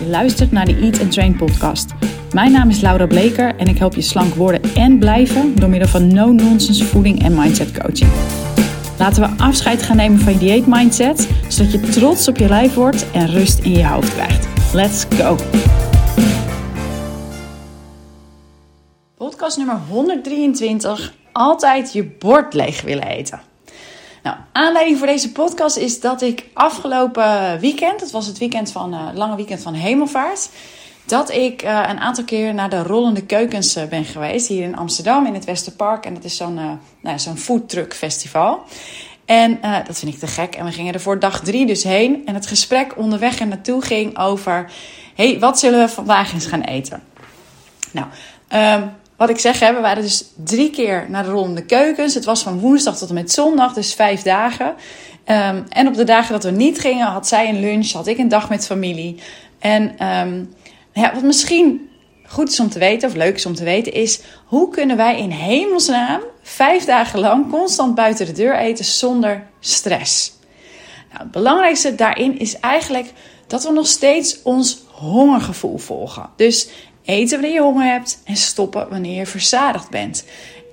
Je 0.00 0.06
luistert 0.06 0.52
naar 0.52 0.64
de 0.64 0.76
Eat 0.76 1.00
and 1.00 1.12
Train 1.12 1.36
podcast. 1.36 1.94
Mijn 2.32 2.52
naam 2.52 2.68
is 2.68 2.80
Laura 2.80 3.06
Bleker 3.06 3.56
en 3.56 3.66
ik 3.66 3.78
help 3.78 3.94
je 3.94 4.00
slank 4.00 4.34
worden 4.34 4.60
en 4.74 4.98
blijven 4.98 5.54
door 5.54 5.68
middel 5.68 5.88
van 5.88 6.14
no-nonsense 6.14 6.84
voeding 6.84 7.22
en 7.22 7.34
mindset 7.34 7.78
coaching. 7.78 8.10
Laten 8.98 9.22
we 9.22 9.42
afscheid 9.42 9.82
gaan 9.82 9.96
nemen 9.96 10.18
van 10.18 10.32
je 10.32 10.38
dieet 10.38 10.66
mindset, 10.66 11.28
zodat 11.48 11.72
je 11.72 11.80
trots 11.80 12.28
op 12.28 12.36
je 12.36 12.48
lijf 12.48 12.74
wordt 12.74 13.10
en 13.10 13.26
rust 13.26 13.58
in 13.58 13.72
je 13.72 13.86
hoofd 13.86 14.14
krijgt. 14.14 14.48
Let's 14.74 15.06
go! 15.10 15.36
Podcast 19.16 19.56
nummer 19.56 19.78
123. 19.88 21.14
Altijd 21.32 21.92
je 21.92 22.04
bord 22.18 22.54
leeg 22.54 22.82
willen 22.82 23.06
eten. 23.06 23.49
Nou, 24.22 24.36
aanleiding 24.52 24.98
voor 24.98 25.06
deze 25.06 25.32
podcast 25.32 25.76
is 25.76 26.00
dat 26.00 26.22
ik 26.22 26.44
afgelopen 26.54 27.60
weekend, 27.60 28.00
dat 28.00 28.10
was 28.10 28.26
het 28.26 28.38
weekend 28.38 28.72
van, 28.72 28.94
uh, 28.94 29.08
lange 29.14 29.36
weekend 29.36 29.62
van 29.62 29.74
Hemelvaart, 29.74 30.48
dat 31.06 31.30
ik 31.30 31.62
uh, 31.62 31.84
een 31.88 31.98
aantal 31.98 32.24
keer 32.24 32.54
naar 32.54 32.70
de 32.70 32.82
Rollende 32.82 33.26
Keukens 33.26 33.76
uh, 33.76 33.84
ben 33.84 34.04
geweest 34.04 34.48
hier 34.48 34.62
in 34.62 34.76
Amsterdam 34.76 35.26
in 35.26 35.34
het 35.34 35.44
Westerpark. 35.44 36.06
En 36.06 36.14
dat 36.14 36.24
is 36.24 36.36
zo'n 36.36 36.80
nou, 37.00 37.18
zo'n 37.18 37.36
foodtruck 37.36 37.94
festival. 37.94 38.62
En 39.24 39.58
dat 39.86 39.98
vind 39.98 40.14
ik 40.14 40.18
te 40.18 40.26
gek. 40.26 40.54
En 40.54 40.64
we 40.64 40.72
gingen 40.72 40.94
er 40.94 41.00
voor 41.00 41.18
dag 41.18 41.40
drie 41.40 41.66
dus 41.66 41.84
heen. 41.84 42.22
En 42.26 42.34
het 42.34 42.46
gesprek 42.46 42.96
onderweg 42.96 43.38
er 43.38 43.46
naartoe 43.46 43.82
ging 43.82 44.18
over: 44.18 44.70
hey, 45.14 45.38
wat 45.38 45.58
zullen 45.58 45.78
we 45.78 45.88
vandaag 45.88 46.32
eens 46.32 46.46
gaan 46.46 46.60
eten? 46.60 47.02
Nou, 47.90 48.06
um, 48.82 48.90
wat 49.20 49.30
ik 49.30 49.38
zeg, 49.38 49.60
hè, 49.60 49.74
we 49.74 49.80
waren 49.80 50.02
dus 50.02 50.24
drie 50.44 50.70
keer 50.70 51.06
naar 51.08 51.24
de 51.24 51.30
rollende 51.30 51.64
keukens. 51.64 52.14
Het 52.14 52.24
was 52.24 52.42
van 52.42 52.58
woensdag 52.58 52.98
tot 52.98 53.08
en 53.08 53.14
met 53.14 53.32
zondag, 53.32 53.72
dus 53.72 53.94
vijf 53.94 54.22
dagen. 54.22 54.66
Um, 54.66 55.64
en 55.68 55.86
op 55.86 55.94
de 55.94 56.04
dagen 56.04 56.32
dat 56.32 56.44
we 56.44 56.50
niet 56.50 56.80
gingen, 56.80 57.06
had 57.06 57.28
zij 57.28 57.48
een 57.48 57.60
lunch, 57.60 57.92
had 57.92 58.06
ik 58.06 58.18
een 58.18 58.28
dag 58.28 58.48
met 58.48 58.66
familie. 58.66 59.20
En 59.58 59.82
um, 60.06 60.54
ja, 60.92 61.14
wat 61.14 61.22
misschien 61.22 61.90
goed 62.26 62.48
is 62.48 62.60
om 62.60 62.70
te 62.70 62.78
weten, 62.78 63.08
of 63.08 63.14
leuk 63.14 63.34
is 63.34 63.46
om 63.46 63.54
te 63.54 63.64
weten, 63.64 63.92
is 63.92 64.20
hoe 64.44 64.70
kunnen 64.70 64.96
wij 64.96 65.18
in 65.18 65.30
hemelsnaam 65.30 66.20
vijf 66.42 66.84
dagen 66.84 67.18
lang 67.18 67.50
constant 67.50 67.94
buiten 67.94 68.26
de 68.26 68.32
deur 68.32 68.56
eten 68.56 68.84
zonder 68.84 69.46
stress? 69.60 70.32
Nou, 71.10 71.22
het 71.22 71.30
belangrijkste 71.30 71.94
daarin 71.94 72.38
is 72.38 72.58
eigenlijk 72.58 73.12
dat 73.46 73.64
we 73.64 73.72
nog 73.72 73.86
steeds 73.86 74.42
ons 74.42 74.78
hongergevoel 74.90 75.78
volgen. 75.78 76.30
Dus 76.36 76.68
eten 77.04 77.40
wanneer 77.40 77.56
je 77.56 77.62
honger 77.62 77.92
hebt 77.92 78.22
en 78.24 78.36
stoppen 78.36 78.88
wanneer 78.88 79.18
je 79.18 79.26
verzadigd 79.26 79.90
bent. 79.90 80.24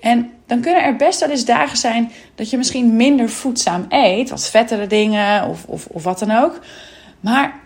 En 0.01 0.31
dan 0.45 0.61
kunnen 0.61 0.83
er 0.83 0.95
best 0.95 1.19
wel 1.19 1.29
eens 1.29 1.45
dagen 1.45 1.77
zijn 1.77 2.11
dat 2.35 2.49
je 2.49 2.57
misschien 2.57 2.95
minder 2.95 3.29
voedzaam 3.29 3.85
eet, 3.89 4.29
wat 4.29 4.49
vettere 4.49 4.87
dingen 4.87 5.47
of, 5.47 5.65
of, 5.65 5.85
of 5.85 6.03
wat 6.03 6.19
dan 6.19 6.31
ook. 6.31 6.59
Maar 7.19 7.59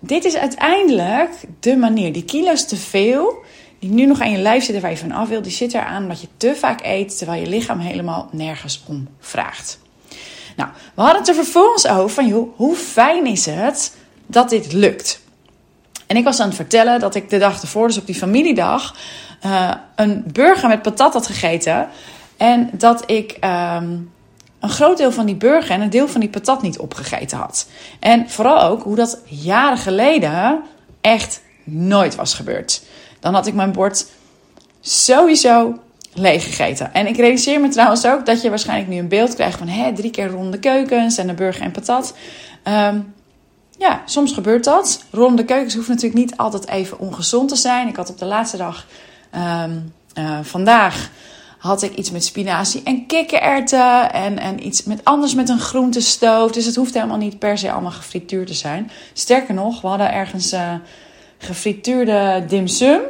dit 0.00 0.24
is 0.24 0.36
uiteindelijk 0.36 1.30
de 1.60 1.76
manier. 1.76 2.12
Die 2.12 2.24
kilo's 2.24 2.66
te 2.66 2.76
veel, 2.76 3.44
die 3.78 3.90
nu 3.90 4.06
nog 4.06 4.20
aan 4.20 4.30
je 4.30 4.38
lijf 4.38 4.64
zitten 4.64 4.82
waar 4.82 4.90
je 4.90 4.96
van 4.96 5.12
af 5.12 5.28
wil, 5.28 5.42
die 5.42 5.52
zitten 5.52 5.80
eraan 5.80 6.02
omdat 6.02 6.20
je 6.20 6.28
te 6.36 6.54
vaak 6.54 6.80
eet 6.84 7.18
terwijl 7.18 7.40
je 7.40 7.48
lichaam 7.48 7.78
helemaal 7.78 8.28
nergens 8.32 8.84
om 8.86 9.08
vraagt. 9.20 9.78
Nou, 10.56 10.70
we 10.94 11.02
hadden 11.02 11.20
het 11.20 11.28
er 11.28 11.34
vervolgens 11.34 11.86
over 11.86 12.10
van, 12.10 12.26
joh, 12.26 12.56
hoe 12.56 12.76
fijn 12.76 13.26
is 13.26 13.46
het 13.46 13.96
dat 14.26 14.50
dit 14.50 14.72
lukt? 14.72 15.22
En 16.06 16.16
ik 16.16 16.24
was 16.24 16.40
aan 16.40 16.46
het 16.46 16.56
vertellen 16.56 17.00
dat 17.00 17.14
ik 17.14 17.30
de 17.30 17.38
dag 17.38 17.62
ervoor, 17.62 17.86
dus 17.86 17.98
op 17.98 18.06
die 18.06 18.14
familiedag, 18.14 18.96
uh, 19.46 19.70
een 19.94 20.24
burger 20.32 20.68
met 20.68 20.82
patat 20.82 21.12
had 21.12 21.26
gegeten. 21.26 21.88
En 22.36 22.70
dat 22.72 23.10
ik 23.10 23.36
um, 23.40 24.12
een 24.60 24.68
groot 24.68 24.96
deel 24.96 25.12
van 25.12 25.26
die 25.26 25.34
burger 25.34 25.70
en 25.70 25.80
een 25.80 25.90
deel 25.90 26.08
van 26.08 26.20
die 26.20 26.30
patat 26.30 26.62
niet 26.62 26.78
opgegeten 26.78 27.38
had. 27.38 27.68
En 28.00 28.30
vooral 28.30 28.62
ook 28.62 28.82
hoe 28.82 28.96
dat 28.96 29.20
jaren 29.24 29.78
geleden 29.78 30.62
echt 31.00 31.42
nooit 31.64 32.14
was 32.14 32.34
gebeurd. 32.34 32.82
Dan 33.20 33.34
had 33.34 33.46
ik 33.46 33.54
mijn 33.54 33.72
bord 33.72 34.06
sowieso 34.80 35.78
leeg 36.12 36.44
gegeten. 36.44 36.94
En 36.94 37.06
ik 37.06 37.16
realiseer 37.16 37.60
me 37.60 37.68
trouwens 37.68 38.06
ook 38.06 38.26
dat 38.26 38.42
je 38.42 38.48
waarschijnlijk 38.48 38.90
nu 38.90 38.98
een 38.98 39.08
beeld 39.08 39.34
krijgt 39.34 39.58
van 39.58 39.68
hè, 39.68 39.92
drie 39.92 40.10
keer 40.10 40.28
ronde 40.28 40.58
keukens 40.58 41.18
en 41.18 41.28
een 41.28 41.34
burger 41.34 41.62
en 41.62 41.70
patat. 41.70 42.14
Um, 42.64 43.14
ja, 43.78 44.02
soms 44.04 44.32
gebeurt 44.32 44.64
dat. 44.64 45.04
Ronde 45.10 45.44
keukens 45.44 45.74
hoeft 45.74 45.88
natuurlijk 45.88 46.14
niet 46.14 46.36
altijd 46.36 46.68
even 46.68 46.98
ongezond 46.98 47.48
te 47.48 47.56
zijn. 47.56 47.88
Ik 47.88 47.96
had 47.96 48.10
op 48.10 48.18
de 48.18 48.24
laatste 48.24 48.56
dag 48.56 48.86
um, 49.64 49.92
uh, 50.18 50.38
vandaag 50.42 51.10
had 51.58 51.82
ik 51.82 51.94
iets 51.94 52.10
met 52.10 52.24
spinazie 52.24 52.82
en 52.84 53.06
kikkererwten 53.06 54.12
en, 54.12 54.38
en 54.38 54.66
iets 54.66 54.84
met 54.84 55.04
anders 55.04 55.34
met 55.34 55.48
een 55.48 55.58
groentestoof. 55.58 56.52
Dus 56.52 56.64
het 56.64 56.76
hoeft 56.76 56.94
helemaal 56.94 57.16
niet 57.16 57.38
per 57.38 57.58
se 57.58 57.72
allemaal 57.72 57.90
gefrituurd 57.90 58.46
te 58.46 58.54
zijn. 58.54 58.90
Sterker 59.12 59.54
nog, 59.54 59.80
we 59.80 59.86
hadden 59.86 60.12
ergens 60.12 60.52
uh, 60.52 60.74
gefrituurde 61.38 62.44
dimsum. 62.48 63.00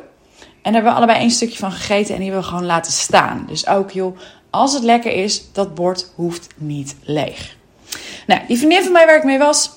En 0.63 0.73
daar 0.73 0.73
hebben 0.73 0.91
we 0.91 0.97
allebei 0.97 1.19
één 1.19 1.31
stukje 1.31 1.59
van 1.59 1.73
gegeten 1.73 2.15
en 2.15 2.21
die 2.21 2.31
hebben 2.31 2.43
we 2.43 2.49
gewoon 2.49 2.67
laten 2.67 2.93
staan. 2.93 3.45
Dus 3.49 3.67
ook 3.67 3.91
joh, 3.91 4.19
als 4.51 4.73
het 4.73 4.83
lekker 4.83 5.13
is, 5.13 5.43
dat 5.53 5.75
bord 5.75 6.13
hoeft 6.15 6.47
niet 6.57 6.97
leeg. 7.03 7.57
Nou, 8.27 8.41
die 8.49 8.57
vriendin 8.57 8.83
van 8.83 8.93
mij 8.93 9.07
waar 9.07 9.17
ik 9.17 9.25
mee 9.25 9.39
was, 9.39 9.71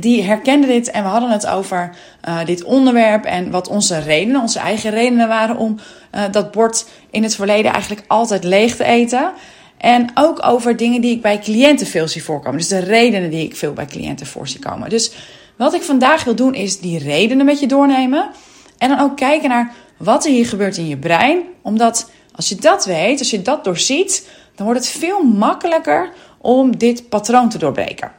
die 0.00 0.22
herkende 0.22 0.66
dit 0.66 0.90
en 0.90 1.02
we 1.02 1.08
hadden 1.08 1.30
het 1.30 1.46
over 1.46 1.90
uh, 2.28 2.44
dit 2.44 2.64
onderwerp 2.64 3.24
en 3.24 3.50
wat 3.50 3.68
onze 3.68 3.98
redenen, 3.98 4.40
onze 4.40 4.58
eigen 4.58 4.90
redenen 4.90 5.28
waren 5.28 5.56
om 5.56 5.78
uh, 6.14 6.22
dat 6.30 6.50
bord 6.50 6.86
in 7.10 7.22
het 7.22 7.34
verleden 7.34 7.72
eigenlijk 7.72 8.04
altijd 8.06 8.44
leeg 8.44 8.76
te 8.76 8.84
eten. 8.84 9.32
En 9.76 10.10
ook 10.14 10.46
over 10.46 10.76
dingen 10.76 11.00
die 11.00 11.14
ik 11.14 11.22
bij 11.22 11.38
cliënten 11.38 11.86
veel 11.86 12.08
zie 12.08 12.24
voorkomen. 12.24 12.58
Dus 12.58 12.68
de 12.68 12.78
redenen 12.78 13.30
die 13.30 13.44
ik 13.44 13.56
veel 13.56 13.72
bij 13.72 13.86
cliënten 13.86 14.26
voor 14.26 14.48
zie 14.48 14.60
komen. 14.60 14.88
Dus 14.88 15.12
wat 15.56 15.74
ik 15.74 15.82
vandaag 15.82 16.24
wil 16.24 16.34
doen 16.34 16.54
is 16.54 16.80
die 16.80 16.98
redenen 16.98 17.46
met 17.46 17.60
je 17.60 17.66
doornemen. 17.66 18.30
En 18.78 18.88
dan 18.88 19.00
ook 19.00 19.16
kijken 19.16 19.48
naar 19.48 19.72
wat 19.96 20.24
er 20.24 20.30
hier 20.30 20.46
gebeurt 20.46 20.76
in 20.76 20.88
je 20.88 20.96
brein. 20.96 21.42
Omdat 21.62 22.10
als 22.34 22.48
je 22.48 22.54
dat 22.54 22.84
weet, 22.84 23.18
als 23.18 23.30
je 23.30 23.42
dat 23.42 23.64
doorziet, 23.64 24.28
dan 24.54 24.66
wordt 24.66 24.80
het 24.80 24.98
veel 24.98 25.22
makkelijker 25.22 26.12
om 26.38 26.76
dit 26.78 27.08
patroon 27.08 27.48
te 27.48 27.58
doorbreken. 27.58 28.12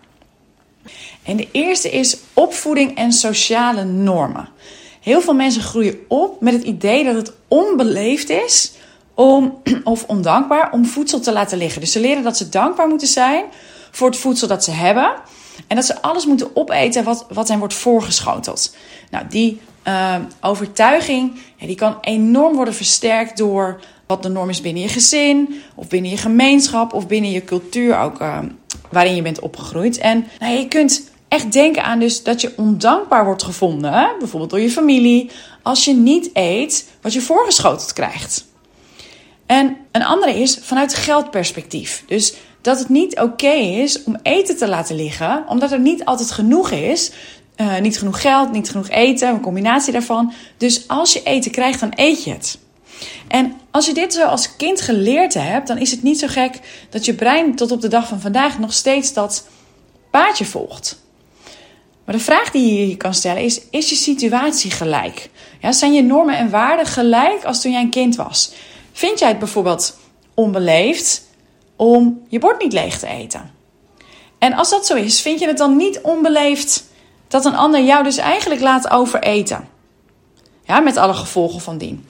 En 1.24 1.38
de 1.38 1.48
eerste 1.52 1.90
is 1.90 2.18
opvoeding 2.34 2.98
en 2.98 3.12
sociale 3.12 3.84
normen. 3.84 4.50
Heel 5.02 5.22
veel 5.22 5.34
mensen 5.34 5.62
groeien 5.62 6.00
op 6.08 6.42
met 6.42 6.54
het 6.54 6.64
idee 6.64 7.04
dat 7.04 7.16
het 7.16 7.34
onbeleefd 7.48 8.30
is 8.30 8.72
om, 9.14 9.62
of 9.84 10.04
ondankbaar 10.08 10.72
om 10.72 10.86
voedsel 10.86 11.20
te 11.20 11.32
laten 11.32 11.58
liggen. 11.58 11.82
Dus 11.82 11.92
ze 11.92 12.00
leren 12.00 12.24
dat 12.24 12.38
ze 12.38 12.50
dankbaar 12.50 12.88
moeten 12.88 13.08
zijn 13.08 13.46
voor 13.92 14.08
het 14.08 14.18
voedsel 14.18 14.48
dat 14.48 14.64
ze 14.64 14.72
hebben. 14.72 15.14
En 15.68 15.76
dat 15.76 15.86
ze 15.86 16.02
alles 16.02 16.26
moeten 16.26 16.56
opeten 16.56 17.04
wat, 17.04 17.26
wat 17.30 17.48
hen 17.48 17.59
wordt 17.59 17.74
voorgeschoteld. 17.74 18.76
Nou, 19.09 19.26
die 19.30 19.59
uh, 19.88 20.16
overtuiging 20.42 21.40
die 21.58 21.76
kan 21.76 21.98
enorm 22.02 22.56
worden 22.56 22.74
versterkt 22.74 23.38
door 23.38 23.80
wat 24.08 24.24
de 24.24 24.30
norm 24.30 24.50
is 24.50 24.62
binnen 24.62 24.82
je 24.82 24.90
gezin, 24.90 25.62
of 25.76 25.88
binnen 25.88 26.12
je 26.12 26.18
gemeenschap, 26.18 26.94
of 26.94 27.08
binnen 27.08 27.32
je 27.32 27.44
cultuur 27.44 28.00
ook 28.00 28.22
uh, 28.22 28.40
waarin 28.90 29.16
je 29.16 29.22
bent 29.22 29.40
opgegroeid. 29.40 29.98
En 29.98 30.28
nou, 30.40 30.58
je 30.58 30.68
kunt 30.68 31.11
echt 31.31 31.52
denken 31.52 31.84
aan 31.84 32.00
dus 32.00 32.24
dat 32.24 32.42
je 32.42 32.53
ondankbaar 32.58 33.25
wordt 33.25 33.44
gevonden, 33.44 34.12
bijvoorbeeld 34.19 34.52
door 34.52 34.59
je 34.59 34.72
familie, 34.72 35.30
als 35.62 35.86
je 35.86 35.94
niet 35.94 36.30
eet 36.34 36.90
wat 37.02 37.14
je 37.14 37.22
voorgeschoteld 37.22 37.94
krijgt. 37.94 38.46
En 39.46 39.78
een 39.91 40.03
andere 40.03 40.40
is 40.40 40.59
vanuit 40.62 40.94
geldperspectief. 40.94 42.03
Dus 42.08 42.34
dat 42.62 42.80
het 42.80 42.90
niet 42.90 43.20
oké 43.20 43.52
is 43.53 44.03
om 44.03 44.18
eten 44.24 44.58
te 44.58 44.68
laten 44.68 44.96
liggen, 44.96 45.44
omdat 45.47 45.72
er 45.72 45.80
niet 45.80 46.06
altijd 46.06 46.31
genoeg 46.31 46.72
is. 46.72 47.12
Uh, 47.58 47.80
niet 47.80 47.97
genoeg 47.97 48.22
geld, 48.22 48.52
niet 48.52 48.70
genoeg 48.70 48.90
eten, 48.90 49.30
een 49.30 49.41
combinatie 49.41 49.94
daarvan. 49.94 50.34
Dus 50.58 50.88
als 50.88 51.14
je 51.14 51.24
eten 51.24 51.52
krijgt, 51.52 51.80
dan 51.80 51.94
eet 51.96 52.24
je 52.24 52.31
het. 52.31 52.58
En 53.28 53.53
als 53.72 53.86
je 53.86 53.94
dit 53.94 54.14
zo 54.14 54.25
als 54.25 54.56
kind 54.56 54.81
geleerd 54.81 55.34
hebt, 55.34 55.68
dan 55.68 55.78
is 55.78 55.91
het 55.91 56.03
niet 56.03 56.20
zo 56.20 56.28
gek 56.28 56.59
dat 56.90 57.06
je 57.06 57.14
brein 57.14 57.56
tot 57.56 57.72
op 57.72 57.81
de 57.81 57.88
dag 57.88 58.08
van 58.08 58.20
vandaag 58.22 58.59
nog 58.59 58.74
steeds 58.74 59.14
dat 59.14 59.47
paadje 60.12 60.46
volgt. 60.46 61.01
Maar 62.06 62.16
de 62.16 62.22
vraag 62.22 62.52
die 62.52 62.80
je 62.80 62.88
je 62.90 62.98
kan 62.98 63.14
stellen 63.14 63.44
is: 63.44 63.62
is 63.70 63.90
je 63.90 63.96
situatie 63.96 64.72
gelijk? 64.72 65.30
Ja, 65.59 65.72
zijn 65.72 65.94
je 65.94 66.03
normen 66.03 66.38
en 66.38 66.50
waarden 66.50 66.86
gelijk 66.86 67.44
als 67.44 67.62
toen 67.62 67.72
jij 67.72 67.82
een 67.82 67.90
kind 67.90 68.16
was? 68.16 68.53
Vind 68.92 69.20
jij 69.20 69.28
het 69.28 69.40
bijvoorbeeld 69.40 69.98
onbeleefd 70.34 71.28
om 71.76 72.22
je 72.28 72.40
bord 72.40 72.62
niet 72.62 72.74
leeg 72.74 73.00
te 73.00 73.08
eten? 73.08 73.52
En 74.38 74.53
als 74.53 74.70
dat 74.70 74.86
zo 74.86 74.96
is, 74.96 75.22
vind 75.22 75.40
je 75.40 75.48
het 75.48 75.58
dan 75.58 75.76
niet 75.76 76.00
onbeleefd 76.02 76.86
dat 77.28 77.46
een 77.46 77.56
ander 77.56 77.84
jou 77.84 78.04
dus 78.04 78.18
eigenlijk 78.18 78.62
laat 78.62 78.90
overeten? 78.90 79.68
Ja, 80.64 80.80
met 80.80 80.97
alle 80.97 81.14
gevolgen 81.14 81.62
van 81.62 81.78
dien. 81.78 82.06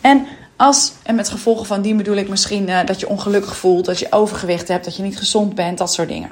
En, 0.00 0.26
als, 0.56 0.92
en 1.02 1.14
met 1.14 1.28
gevolgen 1.28 1.66
van 1.66 1.82
dien 1.82 1.96
bedoel 1.96 2.16
ik 2.16 2.28
misschien 2.28 2.68
uh, 2.68 2.78
dat 2.84 3.00
je 3.00 3.08
ongelukkig 3.08 3.56
voelt, 3.56 3.84
dat 3.84 3.98
je 3.98 4.12
overgewicht 4.12 4.68
hebt, 4.68 4.84
dat 4.84 4.96
je 4.96 5.02
niet 5.02 5.18
gezond 5.18 5.54
bent, 5.54 5.78
dat 5.78 5.92
soort 5.92 6.08
dingen. 6.08 6.30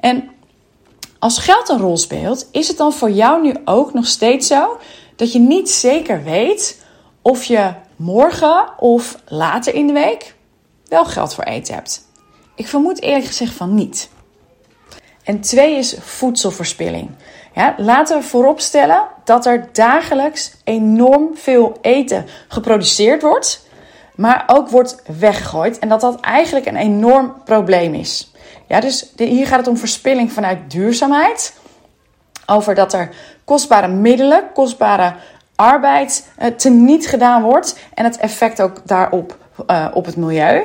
En 0.00 0.30
als 1.18 1.38
geld 1.38 1.68
een 1.68 1.78
rol 1.78 1.96
speelt, 1.96 2.48
is 2.52 2.68
het 2.68 2.76
dan 2.76 2.92
voor 2.92 3.10
jou 3.10 3.42
nu 3.42 3.54
ook 3.64 3.94
nog 3.94 4.06
steeds 4.06 4.46
zo 4.46 4.78
dat 5.16 5.32
je 5.32 5.38
niet 5.38 5.70
zeker 5.70 6.22
weet 6.22 6.84
of 7.22 7.44
je 7.44 7.72
morgen 7.96 8.78
of 8.78 9.18
later 9.26 9.74
in 9.74 9.86
de 9.86 9.92
week 9.92 10.34
wel 10.86 11.04
geld 11.04 11.34
voor 11.34 11.44
eten 11.44 11.74
hebt? 11.74 12.06
Ik 12.54 12.68
vermoed 12.68 13.02
eerlijk 13.02 13.26
gezegd 13.26 13.52
van 13.52 13.74
niet. 13.74 14.08
En 15.24 15.40
twee 15.40 15.76
is 15.76 15.96
voedselverspilling. 16.00 17.10
Ja, 17.54 17.74
laten 17.76 18.18
we 18.18 18.24
vooropstellen 18.24 19.02
dat 19.24 19.46
er 19.46 19.68
dagelijks 19.72 20.52
enorm 20.64 21.30
veel 21.34 21.76
eten 21.80 22.26
geproduceerd 22.48 23.22
wordt, 23.22 23.66
maar 24.14 24.44
ook 24.46 24.68
wordt 24.68 25.02
weggegooid. 25.18 25.78
En 25.78 25.88
dat 25.88 26.00
dat 26.00 26.20
eigenlijk 26.20 26.66
een 26.66 26.76
enorm 26.76 27.34
probleem 27.44 27.94
is. 27.94 28.32
Ja, 28.68 28.80
dus 28.80 29.12
hier 29.16 29.46
gaat 29.46 29.58
het 29.58 29.68
om 29.68 29.76
verspilling 29.76 30.32
vanuit 30.32 30.70
duurzaamheid. 30.70 31.54
Over 32.46 32.74
dat 32.74 32.92
er 32.92 33.10
kostbare 33.44 33.88
middelen, 33.88 34.52
kostbare 34.54 35.14
arbeid 35.54 36.28
uh, 36.38 36.46
teniet 36.46 37.06
gedaan 37.06 37.42
wordt. 37.42 37.78
En 37.94 38.04
het 38.04 38.16
effect 38.16 38.62
ook 38.62 38.86
daarop 38.86 39.36
uh, 39.70 39.86
op 39.92 40.04
het 40.04 40.16
milieu. 40.16 40.62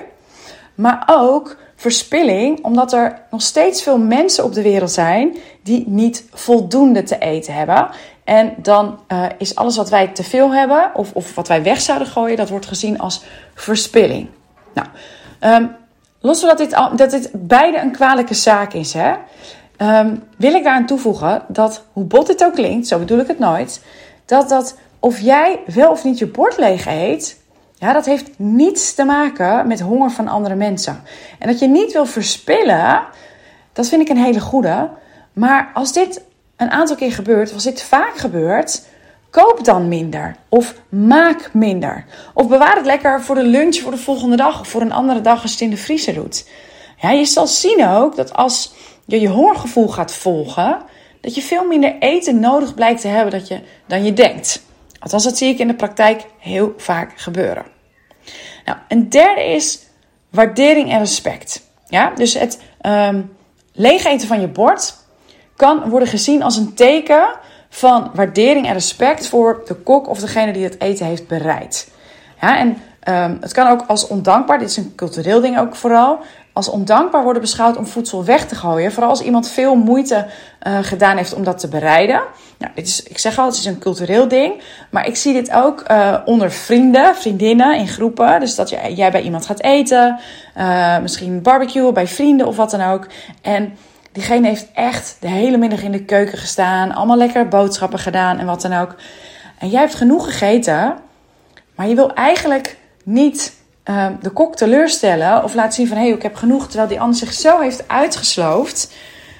Maar 0.75 1.03
ook 1.11 1.57
verspilling, 1.75 2.63
omdat 2.63 2.93
er 2.93 3.21
nog 3.31 3.41
steeds 3.41 3.83
veel 3.83 3.97
mensen 3.97 4.43
op 4.43 4.53
de 4.53 4.61
wereld 4.61 4.91
zijn 4.91 5.37
die 5.63 5.83
niet 5.87 6.25
voldoende 6.33 7.03
te 7.03 7.17
eten 7.17 7.53
hebben. 7.53 7.89
En 8.23 8.53
dan 8.57 8.99
uh, 9.07 9.25
is 9.37 9.55
alles 9.55 9.75
wat 9.75 9.89
wij 9.89 10.07
te 10.07 10.23
veel 10.23 10.53
hebben, 10.53 10.91
of, 10.93 11.11
of 11.13 11.35
wat 11.35 11.47
wij 11.47 11.63
weg 11.63 11.81
zouden 11.81 12.07
gooien, 12.07 12.37
dat 12.37 12.49
wordt 12.49 12.65
gezien 12.65 12.99
als 12.99 13.23
verspilling. 13.53 14.29
Nou, 14.73 14.87
um, 15.39 15.75
los 16.23 16.39
van 16.39 16.49
dat 16.49 16.57
dit, 16.57 16.71
dat 16.95 17.11
dit 17.11 17.29
beide 17.33 17.77
een 17.77 17.91
kwalijke 17.91 18.33
zaak 18.33 18.73
is, 18.73 18.93
hè, 18.93 19.13
um, 19.77 20.23
wil 20.37 20.53
ik 20.53 20.63
daaraan 20.63 20.85
toevoegen 20.85 21.41
dat, 21.47 21.83
hoe 21.93 22.03
bot 22.03 22.27
dit 22.27 22.43
ook 22.43 22.53
klinkt, 22.53 22.87
zo 22.87 22.99
bedoel 22.99 23.19
ik 23.19 23.27
het 23.27 23.39
nooit, 23.39 23.81
dat 24.25 24.49
dat 24.49 24.77
of 24.99 25.19
jij 25.19 25.59
wel 25.65 25.89
of 25.89 26.03
niet 26.03 26.17
je 26.17 26.27
bord 26.27 26.57
leeg 26.57 26.87
eet, 26.87 27.41
ja, 27.73 27.93
dat 27.93 28.05
heeft 28.05 28.29
niets 28.35 28.93
te 28.93 29.03
maken 29.03 29.67
met 29.67 29.79
honger 29.79 30.11
van 30.11 30.27
andere 30.27 30.55
mensen. 30.55 31.03
En 31.39 31.47
dat 31.47 31.59
je 31.59 31.67
niet 31.67 31.93
wil 31.93 32.05
verspillen, 32.05 33.01
dat 33.73 33.87
vind 33.87 34.01
ik 34.01 34.09
een 34.09 34.23
hele 34.23 34.39
goede. 34.39 34.89
Maar 35.33 35.71
als 35.73 35.93
dit 35.93 36.21
een 36.55 36.71
aantal 36.71 36.95
keer 36.95 37.11
gebeurt, 37.11 37.53
als 37.53 37.63
dit 37.63 37.81
vaak 37.81 38.17
gebeurt, 38.17 38.85
koop 39.33 39.59
dan 39.63 39.87
minder. 39.87 40.35
Of 40.49 40.75
maak 40.89 41.49
minder. 41.53 42.05
Of 42.33 42.47
bewaar 42.47 42.75
het 42.75 42.85
lekker 42.85 43.21
voor 43.21 43.35
de 43.35 43.43
lunch 43.43 43.75
voor 43.75 43.91
de 43.91 43.97
volgende 43.97 44.35
dag 44.35 44.59
of 44.59 44.67
voor 44.67 44.81
een 44.81 44.91
andere 44.91 45.21
dag 45.21 45.41
als 45.41 45.51
je 45.51 45.57
het 45.57 45.63
in 45.65 45.69
de 45.69 45.81
vriezer 45.81 46.13
doet. 46.13 46.49
Ja, 46.97 47.11
je 47.11 47.25
zal 47.25 47.47
zien 47.47 47.87
ook 47.87 48.15
dat 48.15 48.33
als 48.33 48.73
je 49.05 49.19
je 49.19 49.27
hongergevoel 49.27 49.87
gaat 49.87 50.13
volgen, 50.13 50.81
dat 51.21 51.35
je 51.35 51.41
veel 51.41 51.67
minder 51.67 51.95
eten 51.99 52.39
nodig 52.39 52.73
blijkt 52.73 53.01
te 53.01 53.07
hebben 53.07 53.31
dat 53.31 53.47
je, 53.47 53.59
dan 53.87 54.05
je 54.05 54.13
denkt. 54.13 54.63
Althans, 54.99 55.23
dat 55.23 55.37
zie 55.37 55.49
ik 55.49 55.59
in 55.59 55.67
de 55.67 55.75
praktijk 55.75 56.25
heel 56.37 56.73
vaak 56.77 57.13
gebeuren. 57.15 57.65
Nou, 58.65 58.77
een 58.87 59.09
derde 59.09 59.43
is 59.43 59.79
waardering 60.29 60.91
en 60.91 60.99
respect. 60.99 61.67
Ja, 61.87 62.11
dus 62.15 62.33
het 62.33 62.59
um, 62.81 63.35
leeg 63.73 64.05
eten 64.05 64.27
van 64.27 64.41
je 64.41 64.47
bord 64.47 64.95
kan 65.55 65.89
worden 65.89 66.07
gezien 66.07 66.43
als 66.43 66.57
een 66.57 66.73
teken 66.73 67.41
van 67.73 68.11
waardering 68.13 68.67
en 68.67 68.73
respect 68.73 69.27
voor 69.27 69.61
de 69.65 69.73
kok 69.73 70.09
of 70.09 70.19
degene 70.19 70.53
die 70.53 70.63
het 70.63 70.81
eten 70.81 71.05
heeft 71.05 71.27
bereid. 71.27 71.91
Ja, 72.41 72.57
en 72.57 72.67
um, 73.07 73.37
het 73.41 73.51
kan 73.51 73.67
ook 73.67 73.83
als 73.87 74.07
ondankbaar, 74.07 74.59
dit 74.59 74.69
is 74.69 74.77
een 74.77 74.93
cultureel 74.95 75.41
ding 75.41 75.59
ook 75.59 75.75
vooral, 75.75 76.19
als 76.53 76.69
ondankbaar 76.69 77.23
worden 77.23 77.41
beschouwd 77.41 77.77
om 77.77 77.85
voedsel 77.85 78.25
weg 78.25 78.47
te 78.47 78.55
gooien. 78.55 78.91
Vooral 78.91 79.09
als 79.09 79.21
iemand 79.21 79.49
veel 79.49 79.75
moeite 79.75 80.25
uh, 80.67 80.77
gedaan 80.81 81.17
heeft 81.17 81.33
om 81.33 81.43
dat 81.43 81.59
te 81.59 81.67
bereiden. 81.67 82.21
Nou, 82.57 82.71
dit 82.75 82.87
is, 82.87 83.03
ik 83.03 83.17
zeg 83.17 83.37
al, 83.37 83.45
het 83.45 83.55
is 83.55 83.65
een 83.65 83.79
cultureel 83.79 84.27
ding. 84.27 84.61
Maar 84.89 85.07
ik 85.07 85.15
zie 85.15 85.33
dit 85.33 85.51
ook 85.51 85.83
uh, 85.91 86.15
onder 86.25 86.51
vrienden, 86.51 87.15
vriendinnen, 87.15 87.77
in 87.77 87.87
groepen. 87.87 88.39
Dus 88.39 88.55
dat 88.55 88.69
jij, 88.69 88.93
jij 88.93 89.11
bij 89.11 89.21
iemand 89.21 89.45
gaat 89.45 89.61
eten. 89.61 90.19
Uh, 90.57 90.99
misschien 90.99 91.41
barbecue 91.41 91.91
bij 91.91 92.07
vrienden 92.07 92.47
of 92.47 92.55
wat 92.55 92.71
dan 92.71 92.81
ook. 92.81 93.07
En 93.41 93.77
diegene 94.13 94.47
heeft 94.47 94.67
echt 94.73 95.17
de 95.19 95.29
hele 95.29 95.57
middag 95.57 95.81
in 95.81 95.91
de 95.91 96.03
keuken 96.03 96.37
gestaan. 96.37 96.91
Allemaal 96.91 97.17
lekker 97.17 97.47
boodschappen 97.47 97.99
gedaan 97.99 98.37
en 98.37 98.45
wat 98.45 98.61
dan 98.61 98.73
ook. 98.73 98.95
En 99.57 99.69
jij 99.69 99.79
hebt 99.79 99.95
genoeg 99.95 100.25
gegeten. 100.25 100.97
Maar 101.75 101.87
je 101.87 101.95
wil 101.95 102.13
eigenlijk 102.13 102.77
niet 103.03 103.53
uh, 103.85 104.07
de 104.21 104.29
kok 104.29 104.55
teleurstellen 104.55 105.43
of 105.43 105.53
laten 105.53 105.73
zien 105.73 105.87
van 105.87 105.97
hé, 105.97 106.03
hey, 106.03 106.13
ik 106.13 106.21
heb 106.21 106.35
genoeg, 106.35 106.65
terwijl 106.65 106.87
die 106.87 106.99
ander 106.99 107.17
zich 107.17 107.33
zo 107.33 107.59
heeft 107.59 107.87
uitgesloofd, 107.87 108.93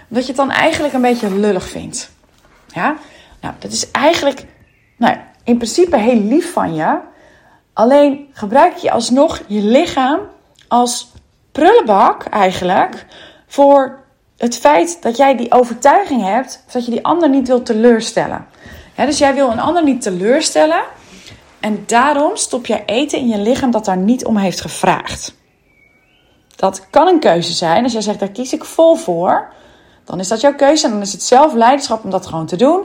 dat 0.08 0.22
je 0.22 0.28
het 0.28 0.38
dan 0.38 0.52
eigenlijk 0.52 0.94
een 0.94 1.02
beetje 1.02 1.40
lullig 1.40 1.70
vindt. 1.70 2.12
Ja, 2.68 2.96
nou, 3.42 3.54
dat 3.60 3.72
is 3.72 3.92
eigenlijk, 3.92 4.46
nou, 4.98 5.18
in 5.44 5.58
principe 5.58 5.98
heel 5.98 6.20
lief 6.20 6.54
van 6.54 6.76
je. 6.76 6.98
Alleen 7.74 8.30
gebruik 8.34 8.76
je 8.76 8.92
alsnog 8.92 9.42
je 9.48 9.62
lichaam 9.62 10.20
als 10.68 11.12
prullenbak 11.52 12.24
eigenlijk 12.24 13.06
voor 13.48 14.03
het 14.38 14.58
feit 14.58 15.02
dat 15.02 15.18
jij 15.18 15.38
die 15.38 15.52
overtuiging 15.52 16.22
hebt 16.22 16.64
dat 16.72 16.86
je 16.86 16.92
die 16.92 17.06
ander 17.06 17.30
niet 17.30 17.48
wil 17.48 17.62
teleurstellen. 17.62 18.48
Dus 18.96 19.18
jij 19.18 19.34
wil 19.34 19.50
een 19.50 19.60
ander 19.60 19.84
niet 19.84 20.02
teleurstellen. 20.02 20.84
En 21.60 21.84
daarom 21.86 22.36
stop 22.36 22.66
jij 22.66 22.84
eten 22.86 23.20
in 23.20 23.28
je 23.28 23.38
lichaam 23.38 23.72
dat 23.72 23.86
daar 23.86 23.98
niet 23.98 24.26
om 24.26 24.38
heeft 24.38 24.62
gevraagd. 24.62 25.36
Dat 26.56 26.90
kan 26.90 27.08
een 27.08 27.20
keuze 27.20 27.54
zijn. 27.54 27.84
Als 27.84 27.92
jij 27.92 28.02
zegt, 28.02 28.20
daar 28.20 28.32
kies 28.32 28.54
ik 28.54 28.66
vol 28.66 28.96
voor. 28.96 29.54
Dan 30.04 30.20
is 30.20 30.28
dat 30.28 30.42
jouw 30.42 30.56
keuze 30.56 30.86
en 30.86 30.92
dan 30.92 31.02
is 31.02 31.12
het 31.12 31.24
zelf 31.24 31.54
leiderschap 31.54 32.04
om 32.04 32.10
dat 32.10 32.26
gewoon 32.26 32.46
te 32.46 32.56
doen. 32.56 32.82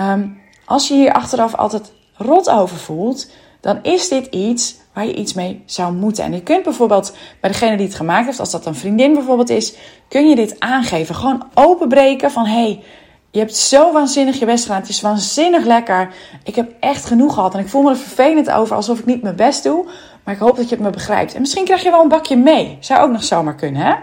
Um, 0.00 0.40
als 0.64 0.88
je 0.88 0.94
hier 0.94 1.12
achteraf 1.12 1.54
altijd 1.54 1.92
rot 2.16 2.50
over 2.50 2.76
voelt, 2.76 3.30
dan 3.60 3.78
is 3.82 4.08
dit 4.08 4.26
iets 4.26 4.76
waar 4.96 5.06
je 5.06 5.14
iets 5.14 5.34
mee 5.34 5.62
zou 5.66 5.92
moeten. 5.92 6.24
En 6.24 6.32
je 6.32 6.42
kunt 6.42 6.62
bijvoorbeeld 6.62 7.16
bij 7.40 7.50
degene 7.50 7.76
die 7.76 7.86
het 7.86 7.94
gemaakt 7.94 8.26
heeft, 8.26 8.40
als 8.40 8.50
dat 8.50 8.66
een 8.66 8.74
vriendin 8.74 9.12
bijvoorbeeld 9.12 9.50
is, 9.50 9.74
kun 10.08 10.28
je 10.28 10.34
dit 10.34 10.60
aangeven. 10.60 11.14
Gewoon 11.14 11.46
openbreken 11.54 12.30
van 12.30 12.46
hey, 12.46 12.82
je 13.30 13.38
hebt 13.38 13.56
zo 13.56 13.92
waanzinnig 13.92 14.38
je 14.38 14.46
best 14.46 14.64
gedaan. 14.64 14.80
Het 14.80 14.88
is 14.88 15.00
waanzinnig 15.00 15.64
lekker. 15.64 16.14
Ik 16.44 16.54
heb 16.54 16.72
echt 16.80 17.04
genoeg 17.04 17.34
gehad. 17.34 17.54
En 17.54 17.60
ik 17.60 17.68
voel 17.68 17.82
me 17.82 17.90
er 17.90 17.96
vervelend 17.96 18.50
over 18.50 18.76
alsof 18.76 18.98
ik 18.98 19.06
niet 19.06 19.22
mijn 19.22 19.36
best 19.36 19.62
doe. 19.62 19.86
Maar 20.24 20.34
ik 20.34 20.40
hoop 20.40 20.56
dat 20.56 20.68
je 20.68 20.74
het 20.74 20.84
me 20.84 20.90
begrijpt. 20.90 21.34
En 21.34 21.40
misschien 21.40 21.64
krijg 21.64 21.82
je 21.82 21.90
wel 21.90 22.02
een 22.02 22.08
bakje 22.08 22.36
mee. 22.36 22.76
Zou 22.80 23.00
ook 23.00 23.12
nog 23.12 23.24
zomaar 23.24 23.54
kunnen, 23.54 23.82
hè? 23.82 23.94